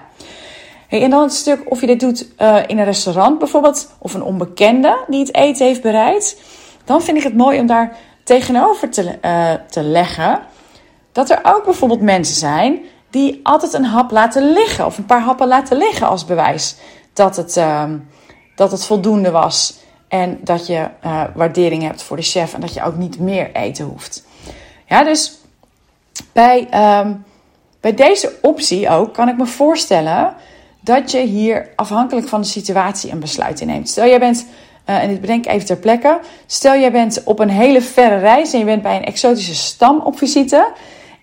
Hey, 0.88 1.04
en 1.04 1.10
dan 1.10 1.22
het 1.22 1.34
stuk 1.34 1.72
of 1.72 1.82
je 1.82 1.88
dit 1.88 2.00
doet 2.00 2.28
uh, 2.40 2.58
in 2.68 2.78
een 2.78 2.86
restaurant 2.86 3.40
bijvoorbeeld. 3.40 3.92
Of 4.00 4.14
een 4.14 4.24
onbekende 4.24 4.98
die 5.08 5.20
het 5.20 5.36
eten 5.36 5.66
heeft 5.66 5.82
bereid. 5.82 6.42
Dan 6.86 7.02
vind 7.02 7.18
ik 7.18 7.24
het 7.24 7.38
mooi 7.38 7.60
om 7.60 7.68
daar 7.68 7.96
tegenover 8.24 8.90
te, 8.90 9.18
uh, 9.22 9.52
te 9.70 9.82
leggen. 9.82 10.52
Dat 11.14 11.30
er 11.30 11.40
ook 11.44 11.64
bijvoorbeeld 11.64 12.02
mensen 12.02 12.36
zijn 12.36 12.80
die 13.10 13.40
altijd 13.44 13.74
een 13.74 13.86
hap 13.86 14.12
laten 14.12 14.54
liggen. 14.54 14.86
Of 14.86 14.98
een 14.98 15.06
paar 15.06 15.22
happen 15.22 15.48
laten 15.48 15.78
liggen 15.78 16.08
als 16.08 16.26
bewijs 16.26 16.76
dat 17.14 17.36
het... 17.36 17.58
Uh, 17.58 17.84
dat 18.56 18.72
het 18.72 18.86
voldoende 18.86 19.32
was. 19.32 19.74
En 20.08 20.40
dat 20.44 20.68
je 20.68 20.88
uh, 21.06 21.24
waardering 21.36 21.84
hebt 21.84 22.04
voor 22.04 22.18
de 22.18 22.24
chef 22.24 22.54
en 22.54 22.62
dat 22.62 22.74
je 22.74 22.84
ook 22.84 22.96
niet 22.96 23.20
meer 23.20 23.56
eten 23.56 23.86
hoeft. 23.86 24.24
Ja, 24.88 25.04
dus 25.04 25.38
bij, 26.32 26.68
um, 27.00 27.26
bij 27.80 27.94
deze 27.94 28.34
optie 28.42 28.90
ook 28.90 29.14
kan 29.14 29.30
ik 29.30 29.38
me 29.38 29.46
voorstellen 29.46 30.34
dat 30.80 31.12
je 31.12 31.20
hier 31.20 31.70
afhankelijk 31.76 32.28
van 32.28 32.42
de 32.42 32.48
situatie 32.48 33.12
een 33.12 33.20
besluit 33.20 33.62
inneemt. 33.62 33.90
Stel 33.90 34.08
jij 34.08 34.20
bent, 34.20 34.46
uh, 34.90 35.04
en 35.04 35.10
dit 35.10 35.22
bedenk 35.22 35.46
even 35.46 35.66
ter 35.66 35.78
plekke. 35.78 36.20
Stel 36.46 36.80
jij 36.80 36.92
bent 36.92 37.24
op 37.24 37.40
een 37.40 37.50
hele 37.50 37.82
verre 37.82 38.18
reis 38.18 38.54
en 38.54 38.60
je 38.60 38.66
bent 38.66 38.82
bij 38.82 38.96
een 38.96 39.06
exotische 39.06 39.56
stam 39.56 40.00
op 40.00 40.18
visite. 40.18 40.72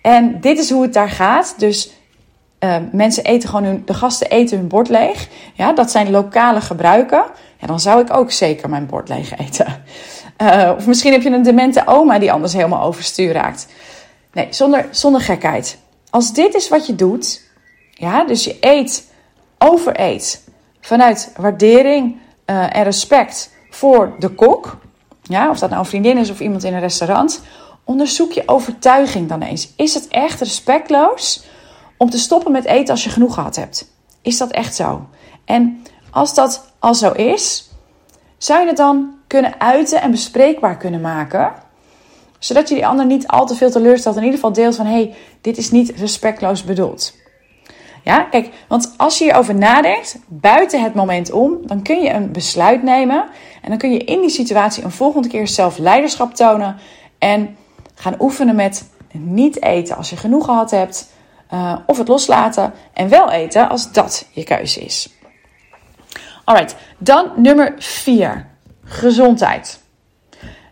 En 0.01 0.39
dit 0.41 0.57
is 0.57 0.69
hoe 0.69 0.81
het 0.81 0.93
daar 0.93 1.09
gaat. 1.09 1.53
Dus 1.57 1.91
uh, 2.59 2.75
mensen 2.91 3.23
eten 3.23 3.49
gewoon 3.49 3.63
hun, 3.63 3.81
de 3.85 3.93
gasten 3.93 4.29
eten 4.29 4.57
hun 4.57 4.67
bord 4.67 4.89
leeg. 4.89 5.27
Ja, 5.53 5.73
dat 5.73 5.91
zijn 5.91 6.11
lokale 6.11 6.61
gebruiken. 6.61 7.23
Ja, 7.57 7.67
dan 7.67 7.79
zou 7.79 8.01
ik 8.01 8.13
ook 8.13 8.31
zeker 8.31 8.69
mijn 8.69 8.85
bord 8.85 9.09
leeg 9.09 9.37
eten. 9.37 9.83
Uh, 10.37 10.71
of 10.77 10.87
misschien 10.87 11.11
heb 11.11 11.21
je 11.21 11.29
een 11.29 11.43
demente 11.43 11.87
oma 11.87 12.19
die 12.19 12.31
anders 12.31 12.53
helemaal 12.53 12.83
overstuur 12.83 13.33
raakt. 13.33 13.67
Nee, 14.33 14.47
zonder, 14.49 14.87
zonder 14.91 15.21
gekheid. 15.21 15.77
Als 16.09 16.33
dit 16.33 16.53
is 16.53 16.69
wat 16.69 16.85
je 16.85 16.95
doet, 16.95 17.41
ja, 17.91 18.23
dus 18.23 18.43
je 18.43 18.57
eet, 18.59 19.11
overeet 19.57 20.43
vanuit 20.81 21.33
waardering 21.37 22.15
uh, 22.45 22.75
en 22.75 22.83
respect 22.83 23.51
voor 23.69 24.13
de 24.19 24.29
kok, 24.29 24.77
ja, 25.21 25.49
of 25.49 25.59
dat 25.59 25.69
nou 25.69 25.81
een 25.81 25.87
vriendin 25.87 26.17
is 26.17 26.29
of 26.29 26.39
iemand 26.39 26.63
in 26.63 26.73
een 26.73 26.79
restaurant, 26.79 27.41
onderzoek 27.83 28.31
je 28.31 28.43
overtuiging 28.45 29.29
dan 29.29 29.41
eens. 29.41 29.73
Is 29.75 29.93
het 29.93 30.07
echt 30.07 30.39
respectloos 30.39 31.43
om 31.97 32.09
te 32.09 32.19
stoppen 32.19 32.51
met 32.51 32.65
eten 32.65 32.93
als 32.93 33.03
je 33.03 33.09
genoeg 33.09 33.33
gehad 33.33 33.55
hebt. 33.55 33.91
Is 34.21 34.37
dat 34.37 34.51
echt 34.51 34.75
zo? 34.75 35.07
En 35.45 35.83
als 36.11 36.33
dat 36.33 36.73
al 36.79 36.95
zo 36.95 37.11
is, 37.11 37.69
zou 38.37 38.61
je 38.61 38.67
het 38.67 38.77
dan 38.77 39.17
kunnen 39.27 39.59
uiten 39.59 40.01
en 40.01 40.11
bespreekbaar 40.11 40.77
kunnen 40.77 41.01
maken? 41.01 41.53
Zodat 42.39 42.69
je 42.69 42.75
die 42.75 42.87
ander 42.87 43.05
niet 43.05 43.27
al 43.27 43.45
te 43.45 43.55
veel 43.55 43.71
teleurstelt. 43.71 44.15
In 44.15 44.23
ieder 44.23 44.35
geval 44.35 44.53
deelt 44.53 44.75
van: 44.75 44.85
hé, 44.85 44.91
hey, 44.91 45.15
dit 45.41 45.57
is 45.57 45.71
niet 45.71 45.89
respectloos 45.89 46.63
bedoeld. 46.63 47.13
Ja, 48.03 48.21
kijk, 48.23 48.49
want 48.67 48.93
als 48.97 49.17
je 49.17 49.23
hierover 49.23 49.55
nadenkt, 49.55 50.19
buiten 50.27 50.81
het 50.81 50.93
moment 50.93 51.31
om, 51.31 51.57
dan 51.67 51.81
kun 51.81 52.01
je 52.01 52.09
een 52.09 52.31
besluit 52.31 52.83
nemen. 52.83 53.25
En 53.61 53.69
dan 53.69 53.77
kun 53.77 53.91
je 53.91 54.03
in 54.03 54.21
die 54.21 54.29
situatie 54.29 54.83
een 54.83 54.91
volgende 54.91 55.27
keer 55.27 55.47
zelf 55.47 55.77
leiderschap 55.77 56.33
tonen. 56.33 56.77
En 57.17 57.55
gaan 57.95 58.15
oefenen 58.19 58.55
met 58.55 58.89
niet 59.11 59.63
eten 59.63 59.97
als 59.97 60.09
je 60.09 60.17
genoeg 60.17 60.45
gehad 60.45 60.71
hebt. 60.71 61.09
Uh, 61.53 61.75
of 61.85 61.97
het 61.97 62.07
loslaten 62.07 62.73
en 62.93 63.09
wel 63.09 63.31
eten 63.31 63.69
als 63.69 63.91
dat 63.91 64.27
je 64.31 64.43
keuze 64.43 64.79
is. 64.79 65.09
Alright, 66.43 66.75
dan 66.97 67.31
nummer 67.35 67.73
4. 67.77 68.47
Gezondheid. 68.83 69.79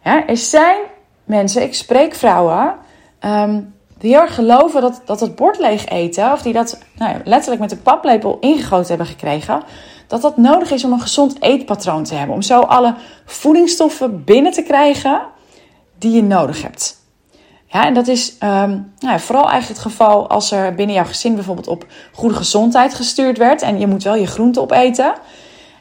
Er 0.02 0.38
zijn 0.38 0.78
mensen, 1.24 1.64
ik 1.64 1.74
spreek 1.74 2.16
vrouwen, 2.16 2.76
ehm, 3.20 3.62
die 3.98 4.12
heel 4.12 4.22
erg 4.22 4.36
geloven 4.36 4.82
dat, 4.82 5.02
dat 5.06 5.20
het 5.20 5.36
bord 5.36 5.60
leeg 5.60 5.86
eten, 5.86 6.32
of 6.32 6.42
die 6.42 6.54
dat 6.54 6.80
nou 6.96 7.12
ja, 7.12 7.22
letterlijk 7.24 7.62
met 7.62 7.70
de 7.70 7.78
paplepel 7.78 8.38
ingegoten 8.40 8.88
hebben 8.88 9.08
gekregen, 9.08 9.64
dat 10.08 10.22
dat 10.22 10.38
nodig 10.38 10.72
is 10.72 10.84
om 10.84 10.92
een 10.92 11.02
gezond 11.02 11.42
eetpatroon 11.42 12.04
te 12.04 12.16
hebben. 12.16 12.36
Om 12.36 12.42
zo 12.42 12.60
alle 12.60 12.96
voedingsstoffen 13.26 14.24
binnen 14.24 14.52
te 14.52 14.64
krijgen 14.64 15.22
die 15.98 16.12
je 16.12 16.24
nodig 16.24 16.62
hebt. 16.62 16.99
Ja, 17.72 17.86
en 17.86 17.94
dat 17.94 18.08
is 18.08 18.36
um, 18.44 18.94
nou, 19.00 19.20
vooral 19.20 19.50
eigenlijk 19.50 19.68
het 19.68 19.92
geval 19.92 20.30
als 20.30 20.52
er 20.52 20.76
binnen 20.76 20.96
jouw 20.96 21.06
gezin 21.06 21.36
bijvoorbeeld 21.36 21.68
op 21.68 21.86
goede 22.14 22.36
gezondheid 22.36 22.94
gestuurd 22.94 23.38
werd 23.38 23.62
en 23.62 23.80
je 23.80 23.88
moet 23.88 24.04
wel 24.04 24.16
je 24.16 24.28
groente 24.28 24.62
opeten. 24.62 25.14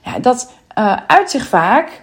Ja, 0.05 0.19
dat 0.19 0.53
uh, 0.79 0.97
uit 1.07 1.31
zich 1.31 1.47
vaak 1.47 2.03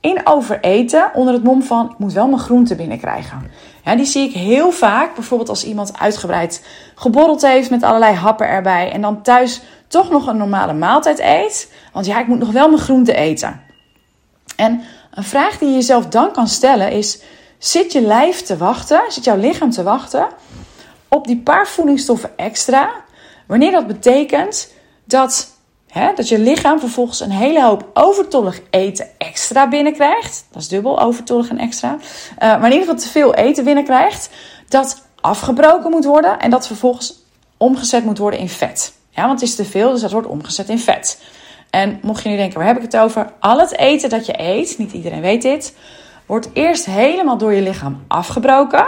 in 0.00 0.20
overeten 0.24 1.10
onder 1.14 1.34
het 1.34 1.44
mom 1.44 1.62
van 1.62 1.90
ik 1.90 1.98
moet 1.98 2.12
wel 2.12 2.26
mijn 2.26 2.40
groente 2.40 2.74
binnenkrijgen. 2.74 3.50
Ja, 3.84 3.96
die 3.96 4.04
zie 4.04 4.28
ik 4.28 4.34
heel 4.34 4.70
vaak, 4.70 5.14
bijvoorbeeld 5.14 5.48
als 5.48 5.64
iemand 5.64 5.98
uitgebreid 5.98 6.66
geborreld 6.94 7.42
heeft 7.42 7.70
met 7.70 7.82
allerlei 7.82 8.14
happen 8.14 8.48
erbij 8.48 8.92
en 8.92 9.00
dan 9.00 9.22
thuis 9.22 9.62
toch 9.88 10.10
nog 10.10 10.26
een 10.26 10.36
normale 10.36 10.72
maaltijd 10.72 11.18
eet. 11.18 11.72
Want 11.92 12.06
ja, 12.06 12.20
ik 12.20 12.26
moet 12.26 12.38
nog 12.38 12.50
wel 12.50 12.68
mijn 12.68 12.82
groente 12.82 13.14
eten. 13.14 13.60
En 14.56 14.80
een 15.10 15.24
vraag 15.24 15.58
die 15.58 15.68
je 15.68 15.74
jezelf 15.74 16.06
dan 16.06 16.32
kan 16.32 16.48
stellen 16.48 16.90
is: 16.90 17.22
zit 17.58 17.92
je 17.92 18.00
lijf 18.00 18.42
te 18.42 18.56
wachten, 18.56 19.00
zit 19.08 19.24
jouw 19.24 19.36
lichaam 19.36 19.70
te 19.70 19.82
wachten 19.82 20.28
op 21.08 21.26
die 21.26 21.38
paar 21.38 21.66
voedingsstoffen 21.66 22.30
extra? 22.36 22.90
Wanneer 23.46 23.70
dat 23.70 23.86
betekent 23.86 24.72
dat, 25.04 25.48
hè, 25.88 26.12
dat 26.14 26.28
je 26.28 26.38
lichaam 26.38 26.80
vervolgens 26.80 27.20
een 27.20 27.30
hele 27.30 27.62
hoop 27.62 27.90
overtollig 27.94 28.60
eten 28.70 29.08
extra 29.18 29.68
binnenkrijgt. 29.68 30.46
Dat 30.52 30.62
is 30.62 30.68
dubbel, 30.68 31.00
overtollig 31.00 31.48
en 31.48 31.58
extra. 31.58 31.92
Uh, 31.94 32.38
maar 32.38 32.56
in 32.56 32.72
ieder 32.72 32.80
geval 32.80 32.96
te 32.96 33.08
veel 33.08 33.34
eten 33.34 33.64
binnenkrijgt. 33.64 34.30
Dat 34.68 35.02
afgebroken 35.20 35.90
moet 35.90 36.04
worden 36.04 36.38
en 36.38 36.50
dat 36.50 36.66
vervolgens 36.66 37.14
omgezet 37.56 38.04
moet 38.04 38.18
worden 38.18 38.40
in 38.40 38.48
vet. 38.48 38.92
Ja, 39.10 39.26
want 39.26 39.40
het 39.40 39.48
is 39.48 39.54
te 39.54 39.64
veel, 39.64 39.90
dus 39.90 40.00
dat 40.00 40.12
wordt 40.12 40.28
omgezet 40.28 40.68
in 40.68 40.78
vet. 40.78 41.18
En 41.70 41.98
mocht 42.02 42.22
je 42.22 42.28
nu 42.28 42.36
denken, 42.36 42.58
waar 42.58 42.66
heb 42.66 42.76
ik 42.76 42.82
het 42.82 42.96
over? 42.96 43.32
Al 43.40 43.58
het 43.58 43.78
eten 43.78 44.08
dat 44.08 44.26
je 44.26 44.40
eet, 44.40 44.78
niet 44.78 44.92
iedereen 44.92 45.20
weet 45.20 45.42
dit, 45.42 45.74
wordt 46.26 46.48
eerst 46.52 46.84
helemaal 46.84 47.38
door 47.38 47.52
je 47.52 47.62
lichaam 47.62 48.04
afgebroken. 48.08 48.86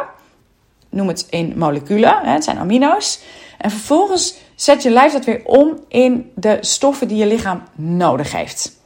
Noem 0.89 1.09
het 1.09 1.27
in 1.31 1.55
moleculen, 1.57 2.19
het 2.25 2.45
zijn 2.45 2.59
amino's. 2.59 3.21
En 3.59 3.71
vervolgens 3.71 4.35
zet 4.55 4.83
je 4.83 4.91
lijf 4.91 5.13
dat 5.13 5.25
weer 5.25 5.41
om 5.45 5.79
in 5.89 6.33
de 6.35 6.59
stoffen 6.61 7.09
die 7.09 7.17
je 7.17 7.27
lichaam 7.27 7.63
nodig 7.75 8.33
heeft. 8.33 8.77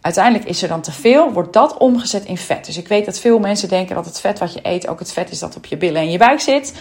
Uiteindelijk 0.00 0.44
is 0.44 0.62
er 0.62 0.68
dan 0.68 0.80
te 0.80 0.92
veel, 0.92 1.32
wordt 1.32 1.52
dat 1.52 1.76
omgezet 1.76 2.24
in 2.24 2.36
vet. 2.36 2.66
Dus 2.66 2.76
ik 2.76 2.88
weet 2.88 3.04
dat 3.04 3.18
veel 3.18 3.38
mensen 3.38 3.68
denken 3.68 3.94
dat 3.94 4.04
het 4.04 4.20
vet 4.20 4.38
wat 4.38 4.52
je 4.52 4.60
eet 4.62 4.88
ook 4.88 4.98
het 4.98 5.12
vet 5.12 5.30
is 5.30 5.38
dat 5.38 5.56
op 5.56 5.66
je 5.66 5.76
billen 5.76 6.00
en 6.00 6.10
je 6.10 6.18
buik 6.18 6.40
zit. 6.40 6.74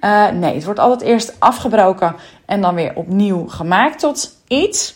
Uh, 0.00 0.28
nee, 0.30 0.54
het 0.54 0.64
wordt 0.64 0.80
altijd 0.80 1.10
eerst 1.10 1.36
afgebroken 1.38 2.16
en 2.46 2.60
dan 2.60 2.74
weer 2.74 2.92
opnieuw 2.94 3.48
gemaakt 3.48 3.98
tot 3.98 4.36
iets. 4.48 4.94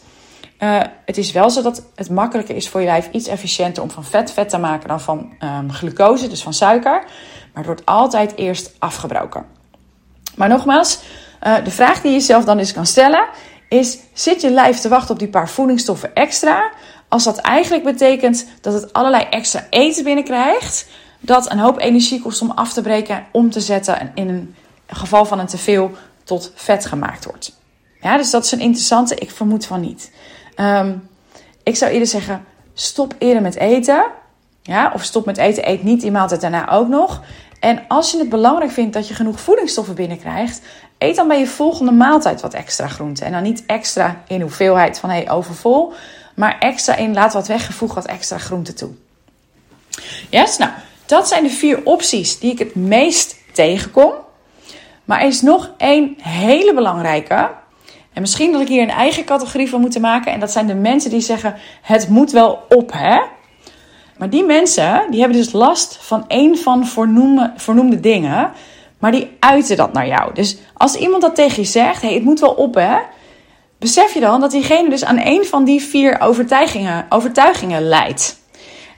Uh, 0.63 0.81
het 1.05 1.19
is 1.19 1.33
wel 1.33 1.51
zo 1.51 1.63
dat 1.63 1.83
het 1.95 2.11
makkelijker 2.11 2.57
is 2.57 2.69
voor 2.69 2.81
je 2.81 2.87
lijf 2.87 3.09
iets 3.13 3.27
efficiënter 3.27 3.83
om 3.83 3.91
van 3.91 4.05
vet 4.05 4.31
vet 4.31 4.49
te 4.49 4.59
maken 4.59 4.89
dan 4.89 5.01
van 5.01 5.33
um, 5.41 5.73
glucose, 5.73 6.29
dus 6.29 6.43
van 6.43 6.53
suiker. 6.53 6.93
Maar 6.93 7.51
het 7.53 7.67
wordt 7.67 7.87
altijd 7.87 8.37
eerst 8.37 8.73
afgebroken. 8.79 9.45
Maar 10.37 10.49
nogmaals, 10.49 10.99
uh, 11.43 11.65
de 11.65 11.71
vraag 11.71 12.01
die 12.01 12.11
je 12.11 12.17
jezelf 12.17 12.45
dan 12.45 12.59
eens 12.59 12.73
kan 12.73 12.87
stellen 12.87 13.29
is: 13.69 13.99
zit 14.13 14.41
je 14.41 14.51
lijf 14.51 14.79
te 14.79 14.89
wachten 14.89 15.11
op 15.11 15.19
die 15.19 15.29
paar 15.29 15.49
voedingsstoffen 15.49 16.15
extra? 16.15 16.71
Als 17.09 17.25
dat 17.25 17.39
eigenlijk 17.39 17.85
betekent 17.85 18.47
dat 18.61 18.73
het 18.73 18.93
allerlei 18.93 19.25
extra 19.31 19.67
eten 19.71 20.05
binnenkrijgt, 20.05 20.89
dat 21.21 21.51
een 21.51 21.59
hoop 21.59 21.81
energie 21.81 22.21
kost 22.23 22.43
om 22.43 22.51
af 22.51 22.73
te 22.73 22.83
breken, 22.83 23.27
om 23.33 23.51
te 23.51 23.61
zetten 23.61 24.13
in 24.15 24.29
een 24.29 24.55
geval 24.87 25.25
van 25.25 25.39
een 25.39 25.47
teveel 25.47 25.91
tot 26.25 26.53
vet 26.55 26.87
gemaakt 26.87 27.25
wordt. 27.25 27.61
Ja, 28.01 28.17
dus 28.17 28.31
dat 28.31 28.45
is 28.45 28.53
een 28.53 28.61
interessante. 28.61 29.15
Ik 29.15 29.31
vermoed 29.31 29.67
van 29.67 29.81
niet. 29.81 30.11
Um, 30.57 31.09
ik 31.63 31.77
zou 31.77 31.91
eerder 31.93 32.09
zeggen: 32.09 32.45
stop 32.75 33.15
eerder 33.19 33.43
met 33.43 33.57
eten. 33.57 34.05
Ja, 34.63 34.91
of 34.95 35.03
stop 35.03 35.27
met 35.27 35.37
eten, 35.37 35.69
eet 35.69 35.83
niet 35.83 36.01
die 36.01 36.11
maaltijd 36.11 36.41
daarna 36.41 36.71
ook 36.71 36.89
nog. 36.89 37.23
En 37.61 37.83
als 37.89 38.11
je 38.11 38.19
het 38.19 38.29
belangrijk 38.29 38.71
vindt 38.71 38.93
dat 38.93 39.09
je 39.09 39.15
genoeg 39.15 39.41
voedingsstoffen 39.41 39.95
binnenkrijgt, 39.95 40.63
eet 40.99 41.17
dan 41.17 41.29
bij 41.29 41.39
je 41.39 41.47
volgende 41.47 41.93
maaltijd 41.93 42.41
wat 42.41 42.55
extra 42.55 42.89
groente. 42.89 43.25
En 43.25 43.33
dan 43.33 43.43
niet 43.43 43.63
extra 43.67 44.23
in 44.27 44.41
hoeveelheid 44.41 44.99
van 44.99 45.11
hey, 45.11 45.31
overvol, 45.31 45.93
maar 46.35 46.59
extra 46.59 46.97
in 46.97 47.13
laat 47.13 47.33
wat 47.33 47.47
weggevoegd 47.47 47.95
wat 47.95 48.07
extra 48.07 48.39
groente 48.39 48.73
toe. 48.73 48.91
Yes, 50.31 50.59
nou, 50.59 50.71
dat 51.07 51.29
zijn 51.29 51.43
de 51.43 51.51
vier 51.51 51.81
opties 51.85 52.39
die 52.39 52.53
ik 52.53 52.59
het 52.59 52.75
meest 52.75 53.37
tegenkom. 53.53 54.13
Maar 55.05 55.21
er 55.21 55.27
is 55.27 55.43
nog 55.43 55.71
één 55.77 56.17
hele 56.19 56.75
belangrijke. 56.75 57.51
En 58.13 58.21
misschien 58.21 58.53
dat 58.53 58.61
ik 58.61 58.69
hier 58.69 58.83
een 58.83 58.91
eigen 58.91 59.25
categorie 59.25 59.69
van 59.69 59.81
moet 59.81 60.01
maken. 60.01 60.33
En 60.33 60.41
dat 60.41 60.53
zijn 60.53 60.67
de 60.67 60.75
mensen 60.75 61.11
die 61.11 61.21
zeggen: 61.21 61.55
het 61.83 62.09
moet 62.09 62.31
wel 62.31 62.67
op, 62.69 62.93
hè? 62.93 63.21
Maar 64.17 64.31
die 64.31 64.45
mensen 64.45 65.03
die 65.11 65.21
hebben 65.21 65.39
dus 65.39 65.53
last 65.53 65.99
van 66.01 66.25
één 66.29 66.59
van 66.59 66.87
voornoemde, 66.87 67.53
voornoemde 67.57 68.01
dingen. 68.01 68.51
Maar 68.99 69.13
die 69.13 69.37
uiten 69.39 69.77
dat 69.77 69.93
naar 69.93 70.07
jou. 70.07 70.35
Dus 70.35 70.57
als 70.75 70.95
iemand 70.95 71.23
dat 71.23 71.35
tegen 71.35 71.63
je 71.63 71.69
zegt: 71.69 72.03
hey, 72.03 72.15
het 72.15 72.25
moet 72.25 72.41
wel 72.41 72.53
op, 72.53 72.75
hè? 72.75 72.97
Besef 73.79 74.15
je 74.15 74.21
dan 74.21 74.41
dat 74.41 74.51
diegene 74.51 74.91
dus 74.91 75.05
aan 75.05 75.19
één 75.19 75.47
van 75.47 75.65
die 75.65 75.83
vier 75.83 76.21
overtuigingen, 76.21 77.07
overtuigingen 77.09 77.83
leidt. 77.83 78.41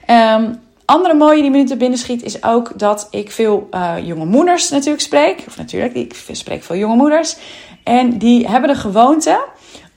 Um, 0.07 0.63
andere 0.85 1.13
mooie 1.13 1.41
die 1.41 1.51
me 1.51 1.57
nu 1.57 1.65
te 1.65 1.77
binnen 1.77 1.99
schiet 1.99 2.23
is 2.23 2.43
ook 2.43 2.79
dat 2.79 3.07
ik 3.11 3.31
veel 3.31 3.67
uh, 3.71 3.95
jonge 4.03 4.25
moeders 4.25 4.69
natuurlijk 4.69 5.03
spreek. 5.03 5.43
Of 5.47 5.57
natuurlijk, 5.57 5.93
ik 5.93 6.15
spreek 6.31 6.63
veel 6.63 6.75
jonge 6.75 6.95
moeders. 6.95 7.35
En 7.83 8.17
die 8.17 8.47
hebben 8.47 8.69
de 8.69 8.75
gewoonte 8.75 9.45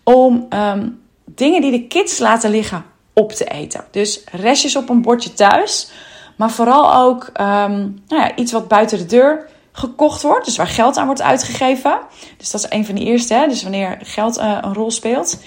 om 0.02 0.46
um, 0.50 1.00
dingen 1.24 1.60
die 1.60 1.70
de 1.70 1.86
kids 1.86 2.18
laten 2.18 2.50
liggen 2.50 2.84
op 3.12 3.32
te 3.32 3.44
eten. 3.44 3.84
Dus 3.90 4.24
restjes 4.32 4.76
op 4.76 4.88
een 4.88 5.02
bordje 5.02 5.32
thuis. 5.32 5.90
Maar 6.36 6.50
vooral 6.50 6.94
ook 6.94 7.26
um, 7.26 8.02
nou 8.08 8.22
ja, 8.22 8.36
iets 8.36 8.52
wat 8.52 8.68
buiten 8.68 8.98
de 8.98 9.06
deur 9.06 9.48
gekocht 9.72 10.22
wordt. 10.22 10.44
Dus 10.44 10.56
waar 10.56 10.66
geld 10.66 10.96
aan 10.96 11.06
wordt 11.06 11.22
uitgegeven. 11.22 11.98
Dus 12.36 12.50
dat 12.50 12.60
is 12.60 12.70
een 12.70 12.86
van 12.86 12.94
de 12.94 13.04
eerste. 13.04 13.34
Hè? 13.34 13.46
Dus 13.48 13.62
wanneer 13.62 13.98
geld 14.02 14.38
uh, 14.38 14.58
een 14.60 14.74
rol 14.74 14.90
speelt. 14.90 15.40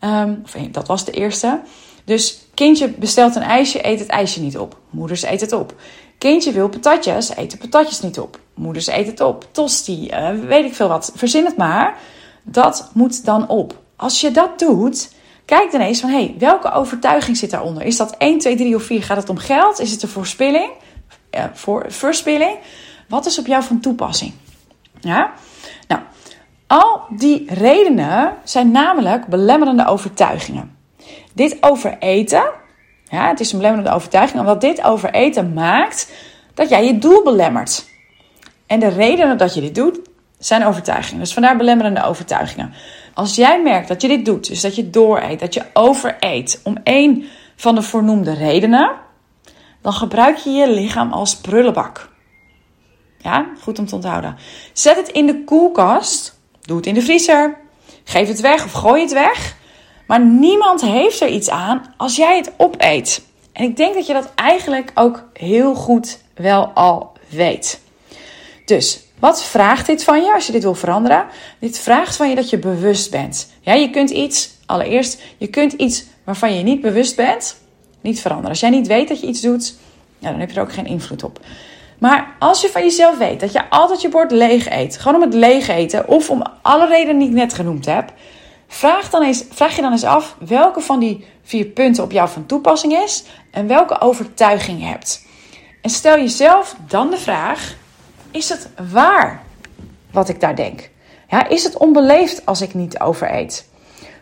Um, 0.00 0.40
of 0.44 0.52
dat 0.52 0.86
was 0.86 1.04
de 1.04 1.12
eerste. 1.12 1.60
Dus 2.04 2.43
kindje 2.54 2.88
bestelt 2.88 3.36
een 3.36 3.42
ijsje, 3.42 3.86
eet 3.86 3.98
het 3.98 4.08
ijsje 4.08 4.40
niet 4.40 4.58
op. 4.58 4.78
Moeders 4.90 5.22
eet 5.22 5.40
het 5.40 5.52
op. 5.52 5.74
Kindje 6.18 6.52
wil 6.52 6.68
patatjes, 6.68 7.36
eet 7.36 7.50
de 7.50 7.56
patatjes 7.56 8.00
niet 8.00 8.18
op. 8.18 8.38
Moeders 8.54 8.86
eet 8.86 9.06
het 9.06 9.20
op. 9.20 9.46
Tosti, 9.50 10.10
uh, 10.10 10.30
weet 10.30 10.64
ik 10.64 10.74
veel 10.74 10.88
wat. 10.88 11.12
Verzin 11.14 11.44
het 11.44 11.56
maar. 11.56 11.98
Dat 12.42 12.90
moet 12.92 13.24
dan 13.24 13.48
op. 13.48 13.82
Als 13.96 14.20
je 14.20 14.30
dat 14.30 14.58
doet, 14.58 15.12
kijk 15.44 15.72
dan 15.72 15.80
eens 15.80 16.00
van... 16.00 16.10
hé, 16.10 16.16
hey, 16.16 16.34
welke 16.38 16.72
overtuiging 16.72 17.36
zit 17.36 17.50
daaronder? 17.50 17.82
Is 17.82 17.96
dat 17.96 18.16
1, 18.16 18.38
2, 18.38 18.56
3 18.56 18.74
of 18.74 18.82
4? 18.82 19.02
Gaat 19.02 19.16
het 19.16 19.28
om 19.28 19.38
geld? 19.38 19.80
Is 19.80 19.90
het 19.90 20.02
een 20.02 20.08
voorspilling? 20.08 20.70
Voor, 21.52 21.84
verspilling? 21.88 22.58
Wat 23.08 23.26
is 23.26 23.38
op 23.38 23.46
jou 23.46 23.62
van 23.62 23.80
toepassing? 23.80 24.32
Ja? 25.00 25.32
Nou, 25.88 26.02
al 26.66 27.00
die 27.10 27.54
redenen 27.54 28.34
zijn 28.44 28.70
namelijk 28.70 29.26
belemmerende 29.26 29.86
overtuigingen. 29.86 30.73
Dit 31.34 31.56
overeten, 31.60 32.44
ja, 33.04 33.28
het 33.28 33.40
is 33.40 33.52
een 33.52 33.58
belemmerende 33.58 33.96
overtuiging, 33.96 34.40
omdat 34.40 34.60
dit 34.60 34.82
overeten 34.82 35.52
maakt 35.52 36.12
dat 36.54 36.68
jij 36.68 36.84
je 36.84 36.98
doel 36.98 37.22
belemmert. 37.22 37.86
En 38.66 38.80
de 38.80 38.88
redenen 38.88 39.38
dat 39.38 39.54
je 39.54 39.60
dit 39.60 39.74
doet, 39.74 40.00
zijn 40.38 40.64
overtuigingen. 40.64 41.20
Dus 41.20 41.32
vandaar 41.32 41.56
belemmerende 41.56 42.04
overtuigingen. 42.04 42.74
Als 43.14 43.34
jij 43.34 43.62
merkt 43.62 43.88
dat 43.88 44.02
je 44.02 44.08
dit 44.08 44.24
doet, 44.24 44.48
dus 44.48 44.60
dat 44.60 44.74
je 44.74 44.90
dooreet, 44.90 45.40
dat 45.40 45.54
je 45.54 45.62
overeet 45.72 46.60
om 46.64 46.78
één 46.84 47.24
van 47.56 47.74
de 47.74 47.82
voornoemde 47.82 48.34
redenen, 48.34 48.90
dan 49.82 49.92
gebruik 49.92 50.36
je 50.36 50.50
je 50.50 50.70
lichaam 50.70 51.12
als 51.12 51.36
prullenbak. 51.36 52.12
Ja, 53.18 53.46
goed 53.60 53.78
om 53.78 53.86
te 53.86 53.94
onthouden. 53.94 54.36
Zet 54.72 54.96
het 54.96 55.08
in 55.08 55.26
de 55.26 55.44
koelkast, 55.44 56.40
doe 56.60 56.76
het 56.76 56.86
in 56.86 56.94
de 56.94 57.02
vriezer, 57.02 57.58
geef 58.04 58.28
het 58.28 58.40
weg 58.40 58.64
of 58.64 58.72
gooi 58.72 59.02
het 59.02 59.12
weg. 59.12 59.56
Maar 60.06 60.20
niemand 60.20 60.80
heeft 60.80 61.20
er 61.20 61.28
iets 61.28 61.50
aan 61.50 61.94
als 61.96 62.16
jij 62.16 62.36
het 62.36 62.52
opeet. 62.56 63.22
En 63.52 63.64
ik 63.64 63.76
denk 63.76 63.94
dat 63.94 64.06
je 64.06 64.12
dat 64.12 64.32
eigenlijk 64.34 64.90
ook 64.94 65.24
heel 65.32 65.74
goed 65.74 66.18
wel 66.34 66.66
al 66.66 67.12
weet. 67.28 67.80
Dus 68.64 69.02
wat 69.18 69.44
vraagt 69.44 69.86
dit 69.86 70.04
van 70.04 70.22
je 70.22 70.34
als 70.34 70.46
je 70.46 70.52
dit 70.52 70.62
wil 70.62 70.74
veranderen? 70.74 71.26
Dit 71.58 71.78
vraagt 71.78 72.16
van 72.16 72.28
je 72.28 72.34
dat 72.34 72.50
je 72.50 72.58
bewust 72.58 73.10
bent. 73.10 73.52
Ja, 73.60 73.74
je 73.74 73.90
kunt 73.90 74.10
iets, 74.10 74.50
allereerst, 74.66 75.22
je 75.38 75.46
kunt 75.46 75.72
iets 75.72 76.04
waarvan 76.24 76.54
je 76.54 76.62
niet 76.62 76.80
bewust 76.80 77.16
bent, 77.16 77.56
niet 78.00 78.20
veranderen. 78.20 78.50
Als 78.50 78.60
jij 78.60 78.70
niet 78.70 78.86
weet 78.86 79.08
dat 79.08 79.20
je 79.20 79.26
iets 79.26 79.40
doet, 79.40 79.74
dan 80.18 80.40
heb 80.40 80.50
je 80.50 80.56
er 80.56 80.62
ook 80.62 80.72
geen 80.72 80.86
invloed 80.86 81.24
op. 81.24 81.40
Maar 81.98 82.36
als 82.38 82.60
je 82.60 82.68
van 82.68 82.82
jezelf 82.82 83.18
weet 83.18 83.40
dat 83.40 83.52
je 83.52 83.70
altijd 83.70 84.02
je 84.02 84.08
bord 84.08 84.30
leeg 84.30 84.70
eet, 84.70 84.98
gewoon 84.98 85.14
om 85.14 85.22
het 85.22 85.34
leeg 85.34 85.68
eten 85.68 86.08
of 86.08 86.30
om 86.30 86.42
alle 86.62 86.86
redenen 86.86 87.18
die 87.18 87.28
ik 87.28 87.34
net 87.34 87.54
genoemd 87.54 87.86
heb, 87.86 88.12
Vraag, 88.74 89.10
dan 89.10 89.22
eens, 89.22 89.44
vraag 89.50 89.76
je 89.76 89.82
dan 89.82 89.92
eens 89.92 90.04
af 90.04 90.36
welke 90.46 90.80
van 90.80 91.00
die 91.00 91.24
vier 91.42 91.64
punten 91.66 92.04
op 92.04 92.12
jou 92.12 92.28
van 92.28 92.46
toepassing 92.46 92.92
is 92.92 93.24
en 93.50 93.66
welke 93.66 94.00
overtuiging 94.00 94.80
je 94.80 94.86
hebt. 94.86 95.26
En 95.82 95.90
stel 95.90 96.16
jezelf 96.16 96.76
dan 96.88 97.10
de 97.10 97.16
vraag: 97.16 97.74
is 98.30 98.48
het 98.48 98.68
waar 98.92 99.42
wat 100.10 100.28
ik 100.28 100.40
daar 100.40 100.56
denk? 100.56 100.90
Ja, 101.28 101.48
is 101.48 101.64
het 101.64 101.76
onbeleefd 101.76 102.46
als 102.46 102.60
ik 102.60 102.74
niet 102.74 103.00
overeet? 103.00 103.68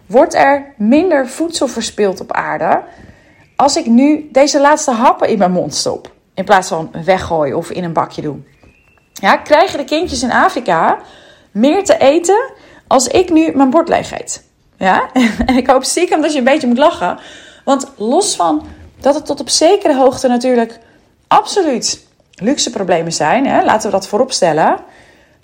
Wordt 0.07 0.35
er 0.35 0.75
minder 0.77 1.29
voedsel 1.29 1.69
verspild 1.69 2.21
op 2.21 2.33
aarde 2.33 2.83
als 3.57 3.77
ik 3.77 3.87
nu 3.87 4.29
deze 4.33 4.61
laatste 4.61 4.91
happen 4.91 5.29
in 5.29 5.39
mijn 5.39 5.53
mond 5.53 5.75
stop? 5.75 6.13
In 6.35 6.45
plaats 6.45 6.69
van 6.69 6.91
weggooien 7.05 7.57
of 7.57 7.71
in 7.71 7.85
een 7.85 7.93
bakje 7.93 8.23
doen. 8.23 8.47
Ja, 9.13 9.37
krijgen 9.37 9.79
de 9.79 9.85
kindjes 9.85 10.23
in 10.23 10.33
Afrika 10.33 10.99
meer 11.51 11.85
te 11.85 11.99
eten 11.99 12.53
als 12.93 13.09
ik 13.09 13.31
nu 13.31 13.53
mijn 13.55 13.71
bord 13.71 13.89
leeg 13.89 14.21
eet? 14.21 14.43
Ja, 14.77 15.11
en 15.47 15.57
ik 15.57 15.67
hoop 15.67 15.85
stiekem 15.85 16.23
dat 16.23 16.33
je 16.33 16.39
een 16.39 16.45
beetje 16.45 16.67
moet 16.67 16.79
lachen. 16.79 17.19
Want 17.65 17.93
los 17.97 18.37
van 18.37 18.67
dat 19.01 19.15
het 19.15 19.27
tot 19.27 19.41
op 19.41 19.49
zekere 19.49 19.97
hoogte 19.97 20.29
natuurlijk 20.29 20.79
absoluut 21.29 22.07
luxe 22.35 22.71
problemen 22.71 23.13
zijn, 23.13 23.47
hè, 23.47 23.65
laten 23.65 23.91
we 23.91 23.97
dat 23.97 24.09
voorop 24.09 24.33
stellen. 24.33 24.79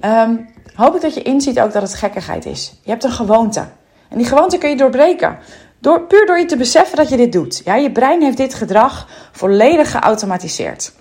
Ehm, 0.01 0.37
hoop 0.75 0.95
ik 0.95 1.01
dat 1.01 1.15
je 1.15 1.23
inziet 1.23 1.61
ook 1.61 1.73
dat 1.73 1.83
het 1.83 1.95
gekkigheid 1.95 2.47
is. 2.47 2.73
Je 2.83 2.91
hebt 2.91 3.05
een 3.05 3.11
gewoonte. 3.11 3.65
En 4.09 4.19
die 4.19 4.27
gewoonte 4.27 4.59
kun 4.59 4.71
je 4.71 4.77
doorbreken. 4.77 5.39
Door, 5.79 6.03
puur 6.03 6.27
door 6.27 6.39
je 6.39 6.45
te 6.45 6.57
beseffen 6.57 6.97
dat 6.97 7.09
je 7.09 7.17
dit 7.17 7.33
doet. 7.33 7.61
Ja, 7.65 7.75
je 7.75 7.93
brein 7.93 8.23
heeft 8.23 8.37
dit 8.37 8.55
gedrag 8.55 9.09
volledig 9.33 9.91
geautomatiseerd. 9.91 10.93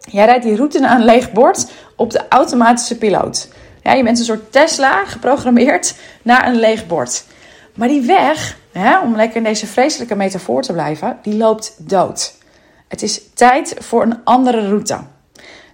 Jij 0.00 0.24
rijdt 0.24 0.44
die 0.44 0.56
route 0.56 0.78
een 0.78 1.04
leeg 1.04 1.32
bord 1.32 1.70
op 1.96 2.10
de 2.10 2.28
automatische 2.28 2.98
piloot. 2.98 3.48
Ja, 3.84 3.92
je 3.92 4.02
bent 4.02 4.18
een 4.18 4.24
soort 4.24 4.52
Tesla 4.52 5.04
geprogrammeerd 5.04 5.94
naar 6.22 6.46
een 6.46 6.58
leeg 6.58 6.86
bord. 6.86 7.24
Maar 7.74 7.88
die 7.88 8.02
weg, 8.02 8.58
hè, 8.72 9.00
om 9.00 9.16
lekker 9.16 9.36
in 9.36 9.44
deze 9.44 9.66
vreselijke 9.66 10.14
metafoor 10.14 10.62
te 10.62 10.72
blijven, 10.72 11.18
die 11.22 11.36
loopt 11.36 11.74
dood. 11.78 12.34
Het 12.88 13.02
is 13.02 13.20
tijd 13.34 13.76
voor 13.78 14.02
een 14.02 14.24
andere 14.24 14.68
route. 14.68 14.98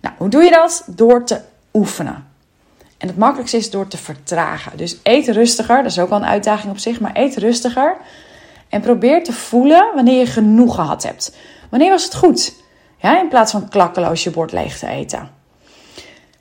Nou, 0.01 0.15
hoe 0.19 0.29
doe 0.29 0.43
je 0.43 0.51
dat? 0.51 0.85
Door 0.87 1.25
te 1.25 1.41
oefenen. 1.75 2.29
En 2.99 3.09
het 3.09 3.17
makkelijkste 3.17 3.57
is 3.57 3.71
door 3.71 3.89
te 3.89 3.99
vertragen. 3.99 4.77
Dus 4.77 4.97
eet 5.03 5.29
rustiger, 5.29 5.83
dat 5.83 5.91
is 5.91 5.99
ook 5.99 6.09
wel 6.09 6.19
een 6.19 6.27
uitdaging 6.27 6.73
op 6.73 6.79
zich, 6.79 7.01
maar 7.01 7.11
eet 7.15 7.37
rustiger. 7.37 7.97
En 8.69 8.81
probeer 8.81 9.25
te 9.25 9.33
voelen 9.33 9.91
wanneer 9.95 10.19
je 10.19 10.27
genoeg 10.27 10.75
gehad 10.75 11.03
hebt. 11.03 11.37
Wanneer 11.71 11.91
was 11.91 12.05
het 12.05 12.15
goed? 12.15 12.53
Ja, 12.97 13.21
in 13.21 13.29
plaats 13.29 13.53
van 13.53 13.69
klakkeloos 13.69 14.25
je 14.25 14.31
bord 14.31 14.53
leeg 14.53 14.79
te 14.79 14.87
eten. 14.87 15.31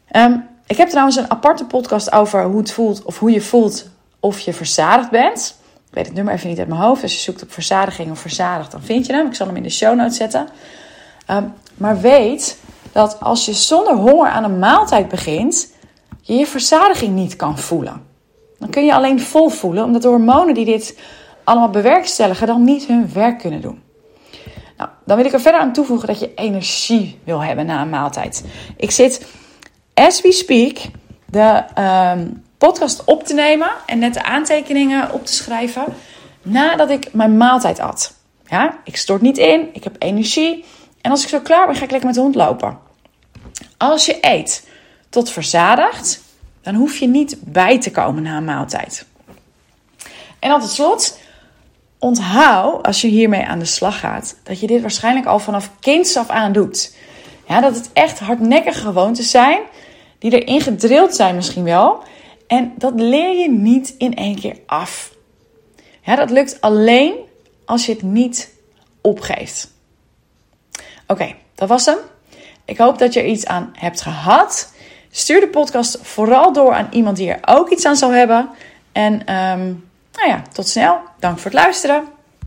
Ehm, 0.08 0.38
ik 0.70 0.78
heb 0.78 0.90
trouwens 0.90 1.16
een 1.16 1.32
aparte 1.32 1.66
podcast 1.66 2.12
over 2.12 2.44
hoe 2.44 2.58
het 2.58 2.72
voelt 2.72 3.04
of 3.04 3.20
hoe 3.20 3.32
je 3.32 3.42
voelt 3.42 3.90
of 4.20 4.40
je 4.40 4.54
verzadigd 4.54 5.10
bent. 5.10 5.60
Ik 5.90 5.96
weet 5.96 6.06
het 6.06 6.16
nummer 6.16 6.34
even 6.34 6.50
niet 6.50 6.60
uit 6.60 6.68
mijn 6.68 6.82
hoofd. 6.82 7.04
Als 7.04 7.14
je 7.14 7.20
zoekt 7.20 7.44
op 7.44 7.52
verzadiging 7.52 8.12
of 8.12 8.20
verzadigd, 8.20 8.72
dan 8.72 8.82
vind 8.82 9.06
je 9.06 9.14
hem. 9.14 9.28
Ik 9.28 9.36
zal 9.36 9.48
hem 9.48 9.56
in 9.56 9.64
de 9.64 9.70
show 9.70 9.96
notes 9.96 10.18
zetten. 10.18 10.48
Ehm, 11.26 11.44
maar 11.74 12.00
weet 12.00 12.60
dat 12.92 13.20
als 13.20 13.46
je 13.46 13.54
zonder 13.54 13.96
honger 13.96 14.30
aan 14.30 14.44
een 14.44 14.60
maaltijd 14.60 15.08
begint, 15.08 15.74
je 16.22 16.34
je 16.34 16.46
verzadiging 16.46 17.16
niet 17.16 17.36
kan 17.36 17.58
voelen. 17.58 18.04
Dan 18.60 18.70
kun 18.70 18.86
je 18.86 18.94
alleen 18.94 19.22
vol 19.22 19.50
voelen, 19.50 19.84
omdat 19.84 20.02
de 20.02 20.08
hormonen 20.08 20.54
die 20.54 20.66
dit 20.66 21.00
allemaal 21.44 21.70
bewerkstelligen 21.70 22.48
dan 22.48 22.64
niet 22.64 22.86
hun 22.86 23.14
werk 23.14 23.40
kunnen 23.40 23.62
doen. 23.62 23.82
Nou, 24.78 24.90
dan 25.06 25.18
wil 25.18 25.26
ik 25.26 25.34
er 25.34 25.42
verder 25.42 25.62
aan 25.62 25.74
toevoegen 25.74 26.08
dat 26.08 26.20
je 26.20 26.34
energie 26.34 27.20
wil 27.24 27.44
hebben 27.44 27.66
na 27.66 27.82
een 27.82 27.90
maaltijd. 27.90 28.46
Ik 28.78 28.92
zit, 28.92 29.26
as 30.00 30.22
we 30.22 30.32
speak, 30.32 30.78
de 31.26 31.64
ehm, 31.74 32.28
podcast 32.58 33.04
op 33.04 33.24
te 33.24 33.34
nemen 33.34 33.70
en 33.86 34.00
net 34.00 34.14
de 34.14 34.24
aantekeningen 34.24 35.14
op 35.14 35.26
te 35.26 35.34
schrijven 35.34 35.84
nadat 36.42 36.90
ik 36.90 37.14
mijn 37.14 37.38
maaltijd 37.38 37.80
at. 37.80 38.14
Ja, 38.46 38.80
ik 38.84 38.96
stort 38.96 39.22
niet 39.22 39.38
in, 39.38 39.70
ik 39.74 39.84
heb 39.84 39.96
energie 40.00 40.66
en 41.02 41.12
als 41.12 41.24
ik 41.24 41.30
zo 41.30 41.40
klaar 41.40 41.66
ben, 41.68 41.76
ga 41.76 41.84
ik 41.84 41.92
lekker 41.92 42.08
met 42.08 42.16
de 42.16 42.22
hond 42.22 42.36
lopen. 42.36 42.78
Als 43.78 44.06
je 44.06 44.18
eet 44.22 44.68
tot 45.10 45.30
verzadigd, 45.30 46.22
dan 46.62 46.76
hoef 46.76 46.98
je 46.98 47.08
niet 47.08 47.38
bij 47.40 47.80
te 47.80 47.92
komen 47.92 48.24
na 48.24 48.38
een 48.38 48.44
maaltijd. 48.44 49.06
En 50.40 50.50
dan 50.50 50.60
tot 50.60 50.70
slot, 50.70 51.20
onthoud 51.98 52.86
als 52.86 53.02
je 53.02 53.08
hiermee 53.08 53.46
aan 53.46 53.60
de 53.60 53.66
slag 53.66 54.00
gaat, 54.00 54.36
dat 54.44 54.60
je 54.60 54.68
dit 54.68 54.82
waarschijnlijk 54.82 55.26
al 55.26 55.40
vanaf 55.40 55.72
kinds 55.80 56.18
af 56.18 56.30
aan 56.30 56.52
doet. 56.52 56.96
Ja, 57.48 57.62
dat 57.62 57.76
het 57.76 57.90
echt 57.94 58.20
hardnekkige 58.20 58.80
gewoontes 58.80 59.32
zijn, 59.32 59.60
die 60.20 60.44
erin 60.44 60.62
gedrild 60.62 61.16
zijn 61.16 61.36
misschien 61.36 61.64
wel. 61.64 62.04
En 62.48 62.74
dat 62.78 62.94
leer 62.96 63.40
je 63.40 63.50
niet 63.52 63.96
in 63.98 64.16
één 64.16 64.40
keer 64.40 64.58
af. 64.66 65.14
Ja, 66.02 66.16
dat 66.16 66.30
lukt 66.30 66.62
alleen 66.62 67.14
als 67.66 67.86
je 67.86 67.92
het 67.92 68.02
niet 68.02 68.54
opgeeft. 69.02 69.72
Oké, 71.08 71.36
dat 71.56 71.70
was 71.70 71.86
hem. 71.86 71.98
Ik 72.66 72.78
hoop 72.78 72.98
dat 72.98 73.14
je 73.14 73.20
er 73.20 73.26
iets 73.26 73.46
aan 73.46 73.74
hebt 73.74 74.02
gehad. 74.02 74.74
Stuur 75.12 75.40
de 75.40 75.48
podcast 75.48 75.98
vooral 76.02 76.54
door 76.54 76.74
aan 76.74 76.88
iemand 76.92 77.18
die 77.18 77.32
er 77.32 77.56
ook 77.56 77.70
iets 77.70 77.86
aan 77.86 77.96
zal 77.96 78.12
hebben. 78.12 78.50
En 78.92 79.14
um, 79.14 79.90
nou 80.14 80.28
ja, 80.28 80.42
tot 80.52 80.68
snel. 80.68 81.00
Dank 81.20 81.38
voor 81.40 81.52
het 81.52 81.60
luisteren. 81.60 82.19